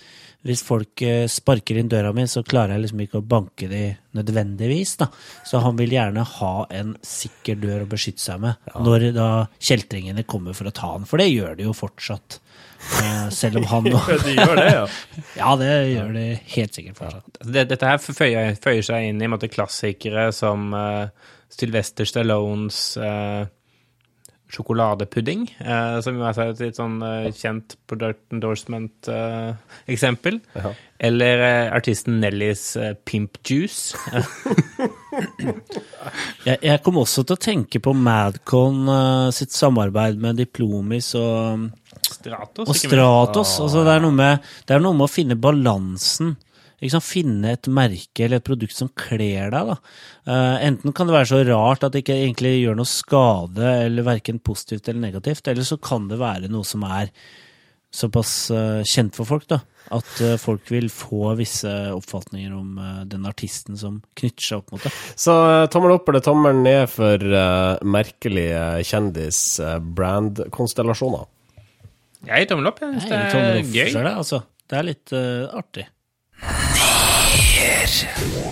[0.44, 3.82] hvis folk eh, sparker inn døra mi, så klarer jeg liksom ikke å banke de
[4.16, 4.96] nødvendigvis.
[5.00, 5.08] da.
[5.46, 10.26] Så han vil gjerne ha en sikker dør å beskytte seg med når da kjeltringene
[10.28, 11.08] kommer for å ta han.
[11.08, 12.40] For det gjør de jo fortsatt.
[12.84, 13.86] Eh, selv om han
[14.26, 14.84] De gjør det, ja.
[15.40, 16.26] Ja, det gjør de
[16.56, 17.40] helt sikkert fortsatt.
[17.40, 21.08] Det, dette her føyer, føyer seg inn i måte, klassikere som uh,
[21.54, 23.46] Sylvester Stallones eh,
[24.52, 30.34] sjokoladepudding, eh, som jo er et litt sånn eh, kjent product endorsement-eksempel.
[30.54, 30.72] Ja.
[31.08, 33.94] Eller eh, artisten Nellys eh, Pimp Juice.
[36.44, 41.70] Jeg, jeg kom også til å tenke på Madcon eh, sitt samarbeid med Diplomis og,
[42.02, 42.68] Stratos.
[42.68, 42.76] og.
[42.76, 43.60] Stratos.
[43.64, 46.34] Altså, det, er noe med, det er noe med å finne balansen.
[46.84, 47.06] Ikke sant?
[47.08, 49.64] Finne et merke eller et produkt som kler deg.
[49.70, 49.76] Da.
[50.28, 54.04] Eh, enten kan det være så rart at det ikke egentlig gjør noe skade, eller
[54.04, 57.08] verken positivt eller negativt, eller så kan det være noe som er
[57.94, 59.58] såpass eh, kjent for folk, da.
[59.94, 62.76] At eh, folk vil få visse oppfatninger om
[63.08, 64.92] den artisten som knytter seg opp mot det.
[65.16, 65.32] Så
[65.72, 67.16] tommel opp eller tommel ned for
[67.96, 71.24] merkelige kjendis-brand-konstellasjoner.
[72.24, 72.78] Jeg gir tommel opp.
[72.80, 73.90] Jeg Det er det er gøy.
[74.02, 74.38] det, altså.
[74.68, 75.48] Det er litt eh,
[77.54, 78.08] artig.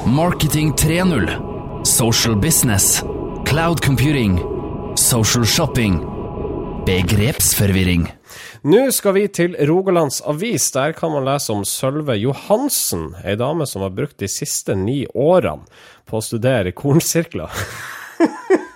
[0.06, 1.84] Marketing 3.0.
[1.84, 3.02] Social business.
[3.46, 4.38] Cloud computing.
[4.96, 6.00] Social shopping.
[6.86, 8.12] Begrepsforvirring.
[8.62, 10.70] Nå skal vi til Rogalands Avis.
[10.72, 15.04] Der kan man lese om Sølve Johansen, ei dame som har brukt de siste ni
[15.14, 15.66] årene
[16.06, 17.50] på å studere kornsirkler.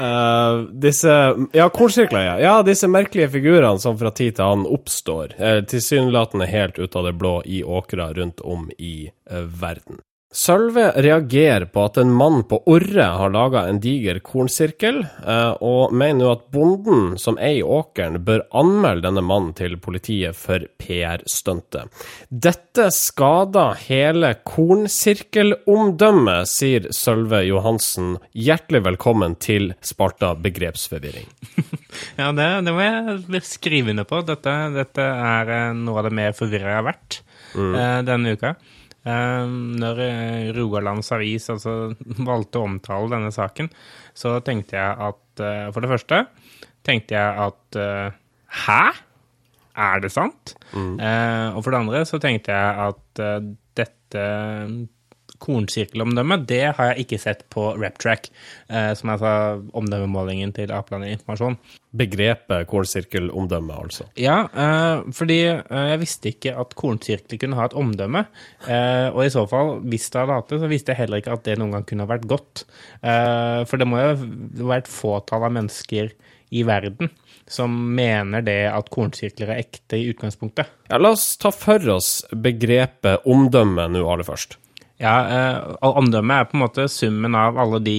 [0.00, 2.40] Eh, disse Ja, kornsirkler, ja.
[2.40, 2.62] ja.
[2.62, 7.16] Disse merkelige figurene som fra tid til annen oppstår, uh, tilsynelatende helt ut av det
[7.20, 10.00] blå i åkra rundt om i uh, verden.
[10.30, 15.90] Sølve reagerer på at en mann på Orre har laga en diger kornsirkel, eh, og
[15.90, 21.90] mener nå at bonden som eier åkeren, bør anmelde denne mannen til politiet for PR-stuntet.
[22.30, 28.22] Dette skader hele kornsirkelomdømmet, sier Sølve Johansen.
[28.30, 31.26] Hjertelig velkommen til Sparta begrepsforvirring.
[32.14, 34.22] Ja, det, det må jeg skrive under på.
[34.22, 37.18] Dette, dette er eh, noe av det mer forvirra jeg har vært
[37.58, 37.74] mm.
[38.06, 38.54] denne uka.
[39.00, 41.92] Eh, når eh, Rogalands Avis altså,
[42.30, 43.70] valgte å omtale denne saken,
[44.16, 46.24] så tenkte jeg at eh, For det første
[46.86, 48.18] tenkte jeg at eh,
[48.66, 48.82] Hæ?
[49.80, 50.56] Er det sant?
[50.74, 50.98] Mm.
[51.54, 53.20] og for det andre så tenkte jeg at
[53.78, 54.24] dette
[55.42, 58.30] kornsirkelomdømmet, det har jeg ikke sett på RepTrack,
[58.68, 61.58] eh, som er altså omdømmemålingen til Apeland Informasjon.
[61.96, 64.06] Begrepet kornsirkelomdømme, altså.
[64.20, 68.26] Ja, eh, fordi eh, jeg visste ikke at kornsirkler kunne ha et omdømme.
[68.66, 71.38] Eh, og i så fall, hvis det hadde hatt det, så visste jeg heller ikke
[71.38, 72.66] at det noen gang kunne ha vært godt.
[73.00, 74.14] Eh, for det må jo
[74.62, 76.14] være et fåtall av mennesker
[76.50, 77.10] i verden
[77.50, 80.70] som mener det at kornsirkler er ekte i utgangspunktet.
[80.90, 84.56] Ja, la oss ta for oss begrepet omdømme nå aller først.
[85.00, 87.94] Ja, eh, omdømme er på en måte summen av alle de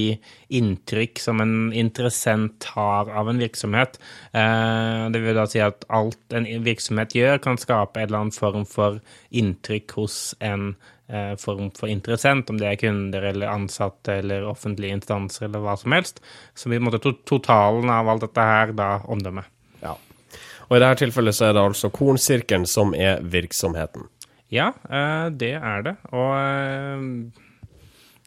[0.54, 3.98] inntrykk som en interessent har av en virksomhet.
[4.30, 8.36] Eh, det vil da si at alt en virksomhet gjør, kan skape en eller annen
[8.36, 9.00] form for
[9.34, 10.76] inntrykk hos en
[11.08, 15.74] eh, form for interessent, om det er kunder eller ansatte eller offentlige instanser eller hva
[15.80, 16.22] som helst.
[16.54, 19.42] Så vi måtte to totalen av alt dette her, da omdømme.
[19.82, 19.98] Ja.
[20.68, 24.06] Og i dette tilfellet så er det altså kornsirkelen som er virksomheten.
[24.52, 25.96] Ja, eh, det er det.
[26.12, 27.48] Og eh,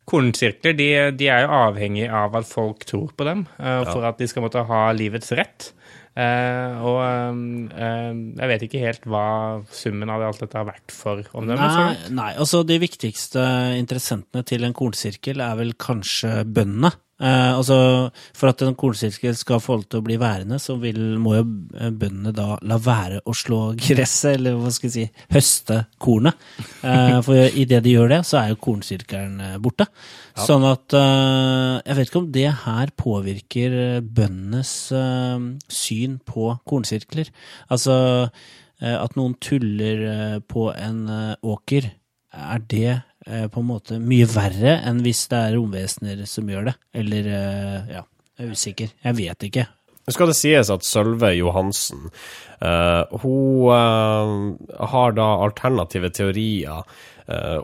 [0.09, 4.19] kornsirkler de, de er jo avhengig av at folk tror på dem, eh, for at
[4.21, 5.71] de skal måtte ha livets rett.
[6.15, 9.23] Uh, og uh, jeg vet ikke helt hva
[9.67, 11.59] summen av alt dette har vært for omdømmet.
[11.59, 13.43] Nei, så- nei, altså de viktigste
[13.75, 16.93] interessentene til en kornsirkel er vel kanskje bøndene.
[17.15, 17.75] Eh, altså,
[18.36, 21.45] for at en kornsirkel skal få lov til å bli værende, så vil, må jo
[21.80, 26.36] eh, bøndene da la være å slå gresset, eller hva skal jeg si, høste kornet.
[26.84, 29.63] Eh, for idet de gjør det, så er jo kornsirkelen borte.
[29.65, 29.88] borte.
[30.45, 34.73] Sånn at eh, Jeg vet ikke om det her påvirker bøndenes
[35.71, 37.32] syn på kornsirkler.
[37.71, 37.95] Altså
[38.86, 41.06] at noen tuller på en
[41.47, 41.88] åker,
[42.36, 46.69] er det eh, på en måte mye verre enn hvis det er romvesener som gjør
[46.71, 46.75] det?
[47.01, 48.05] Eller eh, ja,
[48.38, 48.93] jeg er usikker.
[49.05, 49.65] Jeg vet ikke.
[50.05, 52.09] Nå skal det sies at Sølve Johansen
[52.61, 54.57] eh, hun
[54.91, 56.85] har da alternative teorier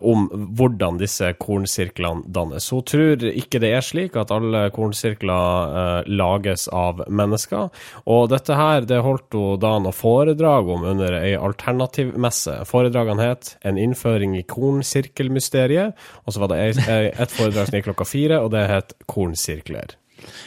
[0.02, 0.26] om
[0.58, 2.70] hvordan disse kornsirklene dannes.
[2.74, 7.70] Hun tror ikke det er slik at alle kornsirkler eh, lages av mennesker.
[8.10, 12.62] Og dette her det holdt hun da noe foredrag om under ei alternativmesse.
[12.70, 15.94] Foredragene het 'En innføring i kornsirkelmysteriet',
[16.26, 16.78] og så var det
[17.20, 19.96] et foredrag som gikk klokka fire, og det het 'Kornsirkler'.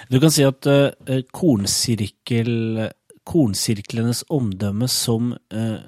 [0.09, 0.91] Du kan si at uh,
[1.33, 2.91] kornsirkel,
[3.25, 5.79] kornsirklenes omdømme som uh,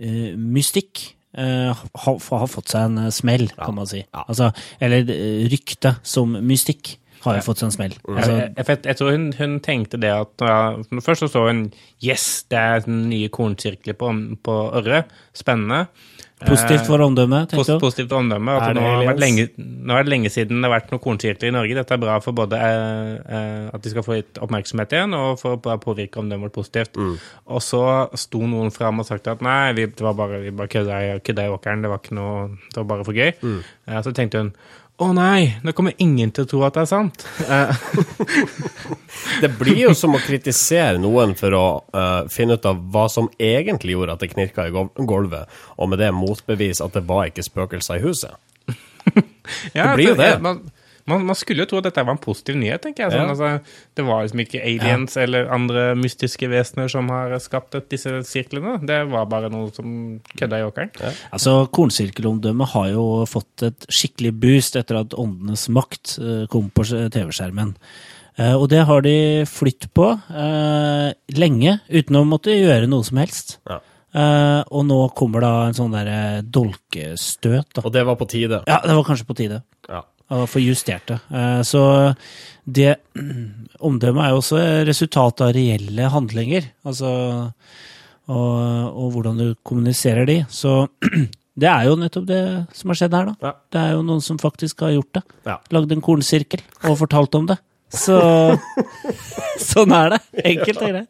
[0.00, 4.02] uh, mystikk eh, har, har fått seg en eh, smell, kan man si.
[4.24, 4.50] Altså,
[4.82, 7.96] eller eh, rykte som mystikk har jo fått seg en smell.
[8.08, 11.68] Altså, jeg, jeg, jeg tror hun, hun tenkte det at uh, Først så så hun
[12.02, 14.10] Yes, det er den nye kornsirkelen på,
[14.42, 15.04] på Ørre.
[15.36, 15.84] Spennende.
[16.46, 18.56] Positivt for omdømmet, Post, positivt omdømme.
[18.56, 21.02] Er At nå, har det lenge, nå er det lenge siden det har vært noen
[21.04, 21.76] kornsirkler i Norge.
[21.78, 25.40] Dette er bra for både eh, eh, at de skal få litt oppmerksomhet igjen, og
[25.40, 27.00] for å påvirke omdømmet vårt positivt.
[27.46, 27.82] Og så
[28.18, 31.48] sto noen fram og sagt at nei, vi, det var bare, vi bare kødda i,
[31.52, 33.32] åkeren, det var ikke noe, det var bare for gøy.
[33.32, 34.54] Eh, så tenkte hun
[35.00, 37.24] å nei, nå kommer ingen til å tro at det er sant.
[37.48, 37.72] Eh,
[39.40, 43.30] Det blir jo som å kritisere noen for å uh, finne ut av hva som
[43.40, 47.44] egentlig gjorde at det knirka i gulvet, og med det motbevise at det var ikke
[47.46, 48.38] spøkelser i huset.
[49.74, 50.30] Ja, Det blir jo det.
[50.38, 50.60] Man,
[51.06, 53.12] man, man skulle jo tro at dette var en positiv nyhet, tenker jeg.
[53.12, 53.34] Sånn, Ja.
[53.34, 58.78] altså, det var liksom ikke aliens eller andre mystiske vesener som har skapt disse sirklene.
[58.86, 60.90] Det var bare noe som kødda i åkeren.
[61.32, 66.84] Altså, Kornsirkelomdømmet har jo fått et skikkelig boost etter at Åndenes makt eh, kom på
[66.86, 67.74] TV-skjermen.
[68.38, 73.18] Eh, Og det har de flytt på eh, lenge, uten å måtte gjøre noe som
[73.20, 73.58] helst.
[73.68, 73.80] Ja.
[74.14, 77.70] Eh, og nå kommer da en sånn derre dolkestøt.
[77.74, 77.82] Da.
[77.84, 78.62] Og det var på tide.
[78.68, 80.02] Ja, det var kanskje på tide Ja.
[80.32, 81.18] Å få justert det.
[81.32, 81.84] Eh, så
[82.64, 82.96] det
[83.82, 86.68] Omdømmet er jo også resultat av reelle handlinger.
[86.86, 87.10] Altså
[88.30, 88.58] og,
[88.94, 90.38] og hvordan du kommuniserer de.
[90.52, 90.86] Så
[91.60, 92.42] det er jo nettopp det
[92.76, 93.50] som har skjedd her, da.
[93.50, 93.52] Ja.
[93.74, 95.24] Det er jo noen som faktisk har gjort det.
[95.48, 95.58] Ja.
[95.74, 97.58] Lagd en kornsirkel og fortalt om det.
[97.92, 98.16] Så
[99.72, 100.18] sånn er det.
[100.48, 101.08] Enkelt og greit.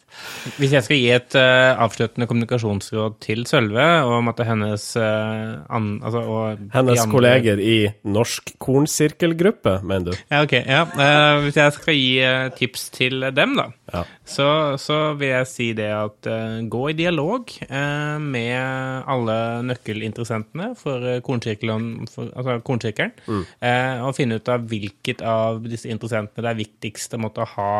[0.58, 5.86] Hvis jeg skal gi et uh, avsluttende kommunikasjonsråd til Sølve om at hennes uh, an,
[6.02, 7.76] altså, og Hennes andre- kolleger i
[8.12, 10.18] Norsk kornsirkelgruppe, mener du?
[10.32, 10.56] Ja, ok.
[10.58, 10.82] Ja.
[10.90, 12.10] Uh, hvis jeg skal gi
[12.58, 14.02] tips til dem, da, Ja.
[14.24, 14.48] så,
[14.80, 16.28] så vil jeg si det at
[16.72, 19.34] gå i dialog eh, med alle
[19.68, 23.12] nøkkelinteressentene for, kornsirkelen, for altså kornsirkelen,
[23.60, 27.72] eh, og finne ut av hvilket av disse interessentene det er viktigst å måtte ha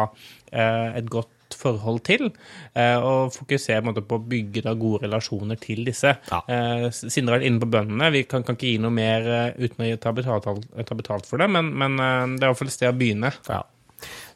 [0.52, 2.30] eh, et godt forhold til,
[2.74, 6.14] eh, og fokusere på, en måte, på å bygge da, gode relasjoner til disse.
[6.30, 6.40] Ja.
[6.48, 8.10] Eh, Sindre har vært inne på bøndene.
[8.14, 9.28] Vi kan, kan ikke gi noe mer
[9.58, 12.72] uten å ta betalt, ta betalt for det, men, men det er i hvert fall
[12.72, 13.32] et sted å begynne.
[13.48, 13.62] Ja.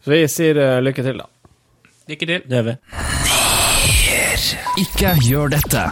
[0.05, 1.31] Så vi sier lykke til, da.
[2.07, 2.47] Lykke til.
[2.47, 2.81] Det gjør vi.
[4.87, 5.88] Ikke gjør dette.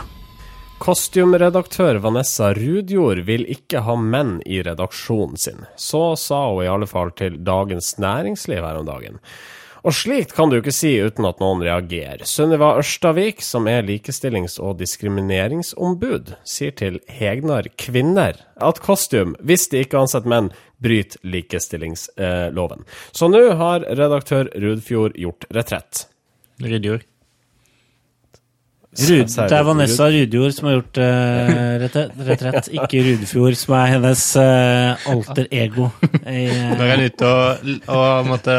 [0.85, 5.62] Kostymeredaktør Vanessa Rudjord vil ikke ha menn i redaksjonen sin.
[5.81, 9.16] Så sa hun i alle fall til Dagens Næringsliv her om dagen.
[9.81, 12.27] Og slikt kan du ikke si uten at noen reagerer.
[12.29, 19.87] Sunniva Ørstavik, som er likestillings- og diskrimineringsombud, sier til Hegnar Kvinner at kostyme, hvis de
[19.87, 20.53] ikke ansetter menn,
[20.85, 22.85] bryter likestillingsloven.
[23.16, 26.05] Så nå har redaktør Rudfjord gjort retrett.
[26.61, 27.09] Rydjord.
[28.94, 31.87] Rud, det er Vanessa Rudjord som har gjort uh,
[32.28, 35.88] retrett, ikke Rudfjord, som er hennes uh, alter ego.
[36.22, 38.57] I, eh, Når han er ute og, og måtte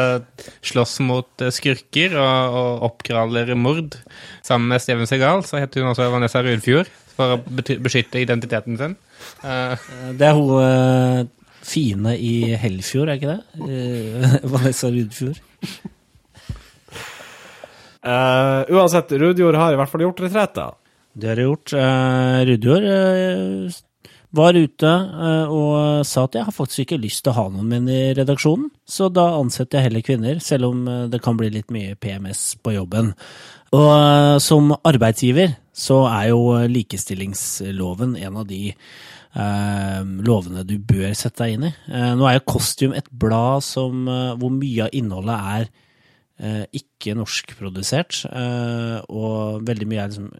[0.66, 3.96] slåss mot eh, skurker og, og oppgraver mord
[4.44, 7.40] sammen med Steven Segal, så heter hun også Vanessa Rudfjord for å
[7.80, 8.96] beskytte identiteten sin.
[9.40, 9.72] Uh.
[10.18, 11.20] det er hun eh,
[11.66, 13.66] fine i Hellfjord, er ikke det?
[13.66, 15.40] Eh, Vanessa Rudfjord.
[18.06, 20.70] Eh, uansett, Rudjord har i hvert fall gjort retrett, da.
[21.16, 21.72] Det har jeg gjort.
[21.74, 27.32] Uh, Rudjord uh, var ute uh, og sa at jeg har faktisk ikke lyst til
[27.32, 31.22] å ha noen menn i redaksjonen, så da ansetter jeg heller kvinner, selv om det
[31.24, 33.14] kan bli litt mye PMS på jobben.
[33.74, 38.60] Og som arbeidsgiver så er jo likestillingsloven en av de
[40.24, 41.72] lovene du bør sette deg inn i.
[42.16, 44.06] Nå er jo Kostium et blad som,
[44.38, 45.66] hvor mye av innholdet er
[46.36, 50.32] ikke norskprodusert, eh, og veldig mye er liksom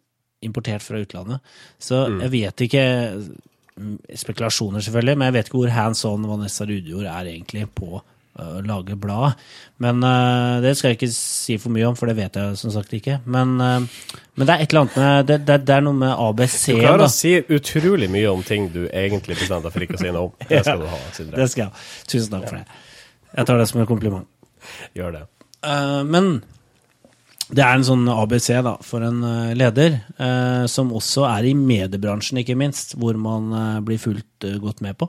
[0.44, 1.54] importert fra utlandet.
[1.78, 2.82] Så jeg vet ikke
[3.16, 7.94] mm, Spekulasjoner, selvfølgelig, men jeg vet ikke hvor hands on Vanessa Rudjord er egentlig på
[7.96, 9.40] eh, å lage blad.
[9.82, 12.74] Men uh, det skal jeg ikke si for mye om, for det vet jeg som
[12.74, 13.18] sagt ikke.
[13.24, 16.12] Men, uh, men det er et eller annet med Det, det, det er noe med
[16.12, 16.60] ABC.
[16.76, 17.08] Du klarer da.
[17.08, 20.28] å si utrolig mye om ting du egentlig bestemte deg for ikke å si noe
[20.28, 20.36] om.
[20.52, 21.40] Det skal du ha, Sindre.
[21.40, 21.88] Det skal jeg.
[22.12, 22.82] Tusen takk for det.
[23.36, 24.28] Jeg tar det som en kompliment.
[24.96, 25.24] Gjør det.
[25.64, 26.40] Eh, men
[27.46, 31.54] det er en sånn ABC da, for en eh, leder, eh, som også er i
[31.58, 33.52] mediebransjen, ikke minst, hvor man
[33.86, 35.08] blir fullt eh, godt med på.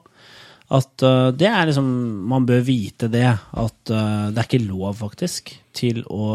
[0.67, 0.99] At
[1.39, 1.85] det er liksom
[2.27, 6.25] Man bør vite det, at det er ikke lov, faktisk, til å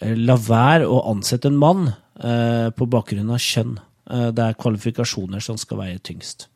[0.00, 3.74] la være å ansette en mann på bakgrunn av kjønn.
[4.32, 6.48] Det er kvalifikasjoner som skal veie tyngst.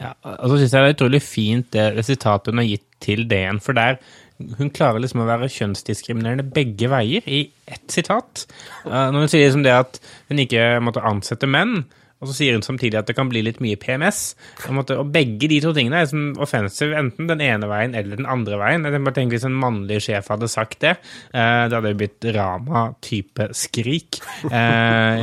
[0.00, 2.88] Ja, og så syns jeg det er utrolig fint det, det sitatet hun har gitt
[3.04, 4.00] til DN, for der
[4.58, 8.46] hun klarer liksom å være kjønnsdiskriminerende begge veier i ett sitat.
[8.84, 11.84] Eh, når hun sier liksom det at hun ikke måtte ansette menn,
[12.24, 14.20] og så sier hun samtidig at det kan bli litt mye PMS.
[14.74, 18.28] Måte, og begge de to tingene er som offensive, enten den ene veien eller den
[18.30, 18.86] andre veien.
[18.88, 20.94] Jeg bare tenker Hvis en mannlig sjef hadde sagt det,
[21.34, 25.22] eh, det hadde jo blitt Rama-type skrik eh,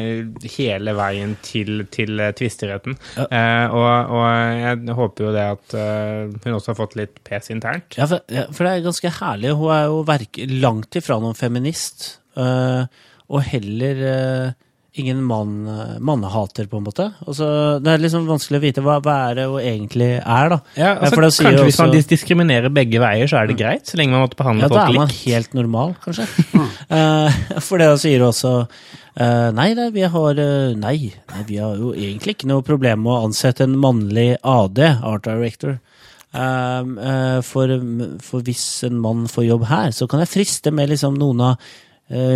[0.58, 2.98] hele veien til, til eh, tvisteretten.
[3.24, 4.26] Eh, og, og
[4.62, 7.98] jeg håper jo det at eh, hun også har fått litt pes internt.
[7.98, 9.56] Ja, for, ja, for det er ganske herlig.
[9.58, 12.20] Hun er jo langt ifra noen feminist.
[12.38, 12.84] øh,
[13.32, 14.02] og heller
[14.94, 15.64] ingen mann,
[16.04, 17.06] mannehater, på en måte.
[17.24, 17.46] Altså,
[17.80, 20.58] det er liksom vanskelig å vite hva, hva er det hun egentlig er, da.
[20.76, 24.18] Ja, altså, kanskje også, Hvis man diskriminerer begge veier, så er det greit, så lenge
[24.18, 25.22] man måtte behandle Ja, da er man likt.
[25.30, 26.28] helt normal, kanskje.
[26.92, 30.98] uh, for det sier også uh, Nei, da, vi har uh, nei,
[31.32, 35.28] nei, vi har jo egentlig ikke noe problem med å ansette en mannlig AD, Art
[35.30, 35.80] Director.
[36.32, 37.72] For,
[38.24, 41.74] for hvis en mann får jobb her, så kan jeg friste med liksom noen av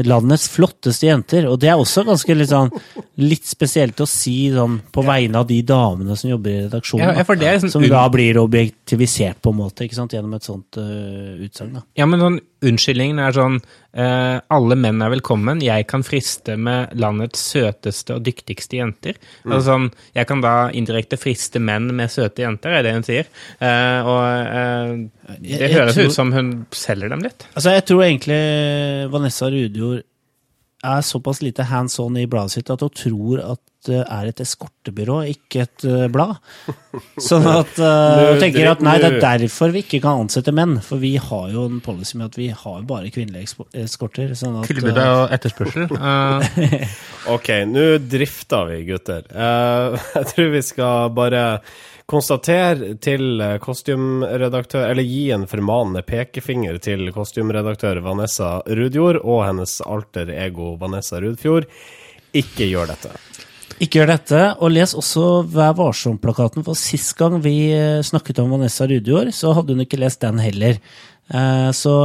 [0.08, 1.48] landets flotteste jenter.
[1.50, 2.72] Og det er også ganske litt sånn
[3.20, 7.06] litt spesielt å si sånn på vegne av de damene som jobber i redaksjonen.
[7.06, 11.80] Ja, ja, liksom som da blir objektivisert på en måte, gjennom et sånt uh, utsagn.
[11.98, 13.60] Ja, men sånn, unnskyldningen er sånn
[13.96, 15.62] eh, Alle menn er velkommen.
[15.64, 19.16] Jeg kan friste med landets søteste og dyktigste jenter.
[19.44, 19.52] Mm.
[19.54, 23.26] Altså sånn, Jeg kan da indirekte friste menn med søte jenter, er det hun sier.
[23.62, 24.22] Uh, og
[25.42, 27.48] Jeg- det jeg høres tror- ut som hun selger dem litt.
[27.56, 30.04] Altså, jeg tror egentlig Vanessa Rudjord
[30.86, 34.40] er såpass lite hands on i bladet sitt at hun tror at det er et
[34.42, 36.40] eskortebyrå, ikke et eh, blad.
[37.28, 40.80] Sånn at uh, Nå tenker at nei, det er derfor vi ikke kan ansette menn.
[40.82, 44.34] For vi har jo en policy med at vi har bare kvinnelige eskorter.
[44.38, 45.90] Sånn at, Tilbud eh, og etterspørsel.
[46.06, 46.96] Eh,
[47.32, 49.26] Ok, nå drifter vi, gutter.
[49.30, 51.44] Eh, jeg tror vi skal bare
[52.06, 60.30] konstatere til kostymeredaktør Eller gi en formanende pekefinger til kostymeredaktør Vanessa Rudjord og hennes alter
[60.36, 61.66] ego Vanessa Rudfjord.
[62.36, 63.14] Ikke gjør dette.
[63.80, 68.54] Ikke gjør dette, og les også Vær varsom-plakaten, for sist gang vi eh, snakket om
[68.56, 70.78] Vanessa Rudjord, så hadde hun ikke lest den heller.
[71.34, 71.96] Eh, Så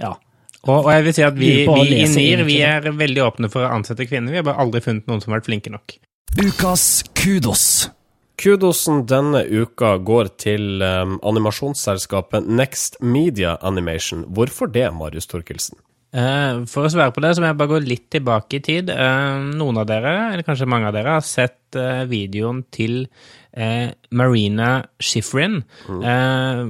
[0.00, 0.14] ja.
[0.64, 3.66] og, og jeg vil si at vi, vi i NIR vi er veldig åpne for
[3.66, 4.32] å ansette kvinner.
[4.32, 5.98] Vi har bare aldri funnet noen som har vært flinke nok.
[6.38, 7.88] Ukas kudos.
[8.38, 14.22] Kudosen denne uka går til um, animasjonsselskapet Next Media Animation.
[14.30, 15.80] Hvorfor det, Marius Thorkildsen?
[16.14, 18.92] Uh, For å svare på det, så må jeg bare gå litt tilbake i tid.
[18.94, 23.08] Uh, Noen av dere, eller kanskje mange av dere, har sett eh, videoen til
[23.52, 25.62] eh, Marina Schifrin.
[25.88, 26.62] Eh,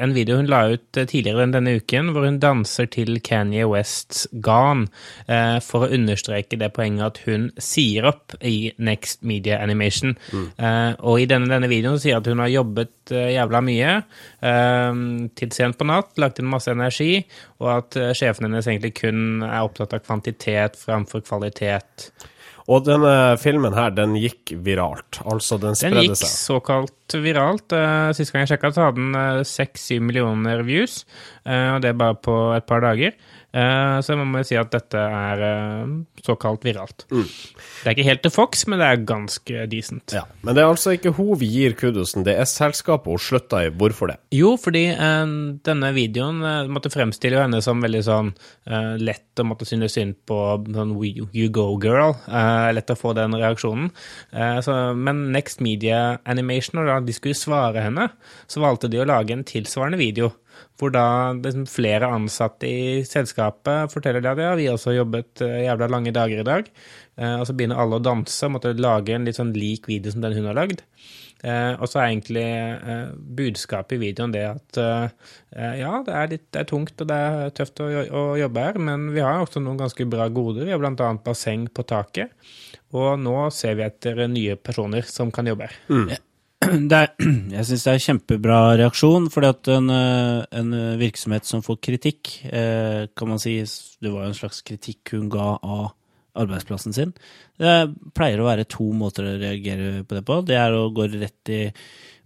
[0.00, 4.26] En video hun la ut eh, tidligere denne uken, hvor hun danser til Kanye Wests
[4.40, 4.86] Gone,
[5.28, 10.16] eh, for å understreke det poenget at hun sier opp i Next Media Animation.
[10.58, 14.02] Eh, Og i denne, denne videoen sier at hun har jobbet jævla mye
[15.36, 17.20] til sent på natt, lagt inn masse energi,
[17.60, 22.10] og at sjefen hennes egentlig kun er opptatt av kvantitet framfor kvalitet.
[22.66, 25.20] Og denne filmen her, den gikk viralt.
[25.22, 25.94] Altså, den spredde seg.
[25.94, 26.32] Den gikk seg.
[26.34, 27.70] såkalt viralt.
[27.76, 31.04] Eh, Sist gang jeg sjekka, så hadde den seks-syv millioner views,
[31.46, 33.14] eh, og det bare på et par dager.
[33.56, 35.92] Eh, Så man må jo si at dette er eh,
[36.26, 37.06] såkalt viralt.
[37.08, 37.24] Mm.
[37.24, 40.12] Det er ikke helt til Fox, men det er ganske decent.
[40.16, 43.62] Ja, Men det er altså ikke hun vi gir kudosen, det er selskapet hun slutta
[43.66, 43.70] i.
[43.72, 44.18] Hvorfor det?
[44.36, 45.32] Jo, fordi eh,
[45.66, 48.32] denne videoen eh, måtte fremstille henne som veldig sånn
[48.68, 50.36] eh, lett å måtte synes synd på
[50.76, 52.14] sånn you, go girl.
[52.76, 53.90] Lett å få den reaksjonen.
[54.64, 58.08] Så, men Next Media Animation, når de skulle svare henne,
[58.50, 60.32] så valgte de å lage en tilsvarende video.
[60.76, 65.62] Hvor da liksom, flere ansatte i selskapet forteller det at ja, vi har jobbet eh,
[65.66, 66.68] jævla lange dager i dag.
[67.16, 70.12] Eh, og så begynner alle å danse og måtte lage en litt sånn lik video
[70.12, 70.84] som den hun har lagd.
[71.44, 75.08] Eh, og så er egentlig eh, budskapet i videoen det at eh,
[75.56, 78.64] eh, ja, det er, litt, det er tungt og det er tøft å, å jobbe
[78.64, 80.64] her, men vi har også noen ganske bra goder.
[80.64, 81.10] Vi har bl.a.
[81.24, 82.32] basseng på taket,
[82.96, 85.82] og nå ser vi etter nye personer som kan jobbe her.
[86.14, 86.22] det
[86.66, 87.12] er,
[87.56, 91.80] jeg syns det er en kjempebra reaksjon, fordi at en, eh, en virksomhet som får
[91.84, 95.94] kritikk, eh, kan man si Det var jo en slags kritikk hun ga av
[96.36, 97.14] arbeidsplassen sin.
[97.58, 97.72] Det
[98.16, 100.40] pleier å være to måter å reagere på det på.
[100.46, 101.62] Det er å gå rett i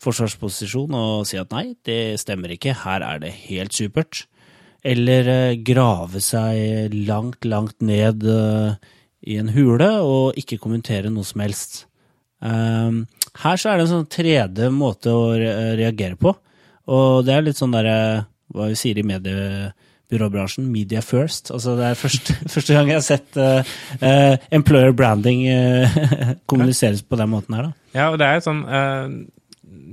[0.03, 4.24] forsvarsposisjon og si at nei, det stemmer ikke, her er det helt supert.
[4.87, 8.74] Eller eh, grave seg langt, langt ned eh,
[9.28, 11.85] i en hule og ikke kommentere noe som helst.
[12.41, 13.05] Um,
[13.39, 16.35] her så er det en sånn tredje måte å reagere på.
[16.91, 21.53] Og det er litt sånn derre Hva vi sier i mediebyråbransjen, media first.
[21.55, 26.01] Altså det er første, første gang jeg har sett uh, eh, employer branding uh,
[26.51, 27.93] kommuniseres på den måten her, da.
[27.95, 29.14] Ja, og det er sånn eh,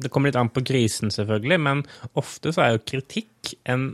[0.01, 1.85] Det kommer litt an på krisen, selvfølgelig, men
[2.17, 3.91] ofte så er jo kritikk en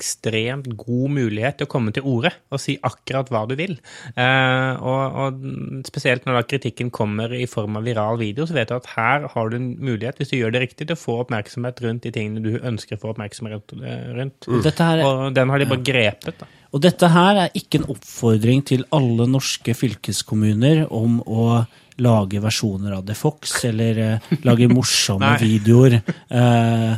[0.00, 3.76] ekstremt god mulighet til å komme til orde og si akkurat hva du vil.
[4.16, 8.72] Eh, og, og spesielt når da kritikken kommer i form av viral video, så vet
[8.72, 11.20] du at her har du en mulighet, hvis du gjør det riktig, til å få
[11.24, 14.48] oppmerksomhet rundt de tingene du ønsker å få oppmerksomhet eh, rundt.
[14.48, 14.64] Mm.
[14.80, 16.50] her, Og den har de bare grepet, da.
[16.70, 21.64] Og dette her er ikke en oppfordring til alle norske fylkeskommuner om å
[22.00, 26.94] lage versjoner av The Fox, eller eh, lage morsomme videoer eh,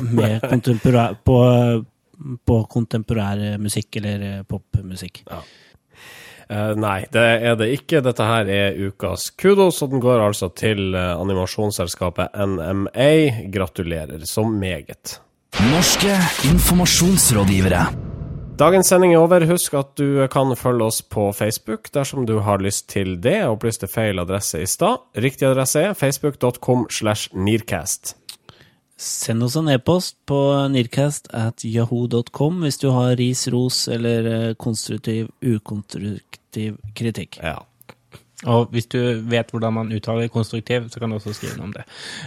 [0.00, 0.46] med
[1.26, 1.40] på,
[2.46, 5.24] på kontemporær musikk eller popmusikk.
[5.26, 5.64] popmusikk.
[6.46, 8.00] Uh, nei, det er det ikke.
[8.06, 13.48] Dette her er ukas kudos, og den går altså til uh, animasjonsselskapet NMA.
[13.50, 15.18] Gratulerer så meget.
[15.72, 16.12] Norske
[16.46, 17.86] informasjonsrådgivere.
[18.56, 19.42] Dagens sending er over.
[19.50, 23.40] Husk at du kan følge oss på Facebook dersom du har lyst til det.
[23.40, 25.02] Jeg opplyste feil adresse i stad.
[25.18, 28.14] Riktig adresse er facebook.com slash nearcast.
[28.96, 30.38] Send oss en e-post på
[30.72, 37.36] nearcast at yahoo.com hvis du har ris, ros eller eh, konstruktiv, ukonstruktiv kritikk.
[37.44, 37.58] Ja.
[38.48, 41.74] Og hvis du vet hvordan man uttaler konstruktiv, så kan du også skrive noe om
[41.76, 41.84] det.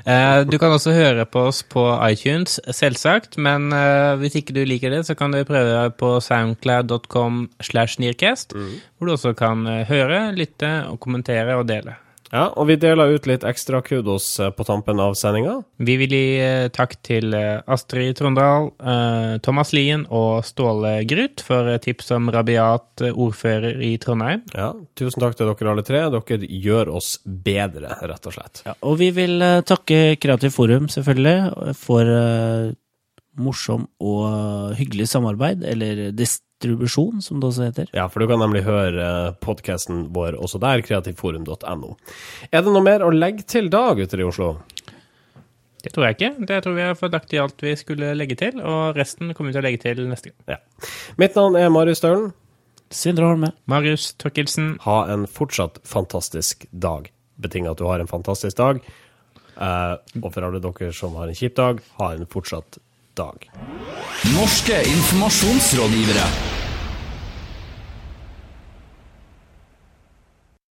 [0.09, 4.61] Eh, du kan også høre på oss på iTunes, selvsagt, men eh, hvis ikke du
[4.65, 9.65] liker det, så kan du prøve deg på soundcloud.com slash nearcast, hvor du også kan
[9.89, 11.97] høre, lytte og kommentere og dele.
[12.29, 15.55] Ja, og vi deler ut litt ekstra kudos eh, på tampen av sendinga.
[15.81, 18.69] Vi vil gi eh, takk til eh, Astrid Trondal,
[19.45, 24.43] Thomas Lien og Ståle Grut for tips om rabiat ordfører i Trondheim.
[24.53, 26.03] Ja, tusen takk til dere alle tre.
[26.13, 28.63] Dere gjør oss bedre, rett og slett.
[28.67, 32.13] Ja, og vi vil takke Kreativt Forum, selvfølgelig, for
[33.39, 36.09] morsom og hyggelig samarbeid, eller
[36.59, 37.89] distribusjon, som det også heter.
[37.93, 41.95] Ja, for du kan nemlig høre podkasten vår også der, kreativforum.no.
[42.51, 44.57] Er det noe mer å legge til da, gutter i Oslo?
[45.79, 46.45] Det tror jeg ikke.
[46.47, 49.53] Det tror vi har fått lagt i alt vi skulle legge til, og resten kommer
[49.53, 50.57] vi til å legge til neste gang.
[50.57, 50.89] Ja.
[51.21, 52.33] Mitt navn er Marius Stølen.
[52.91, 53.53] Sindre Holme.
[53.69, 57.11] Marius Torkelsen, Ha en fortsatt fantastisk dag.
[57.39, 58.81] Betinget at du har en fantastisk dag.
[59.55, 62.79] Eh, og for alle dere som har en kjip dag, ha en fortsatt
[63.19, 63.51] dag.
[64.35, 66.58] Norske informasjonsrådgivere.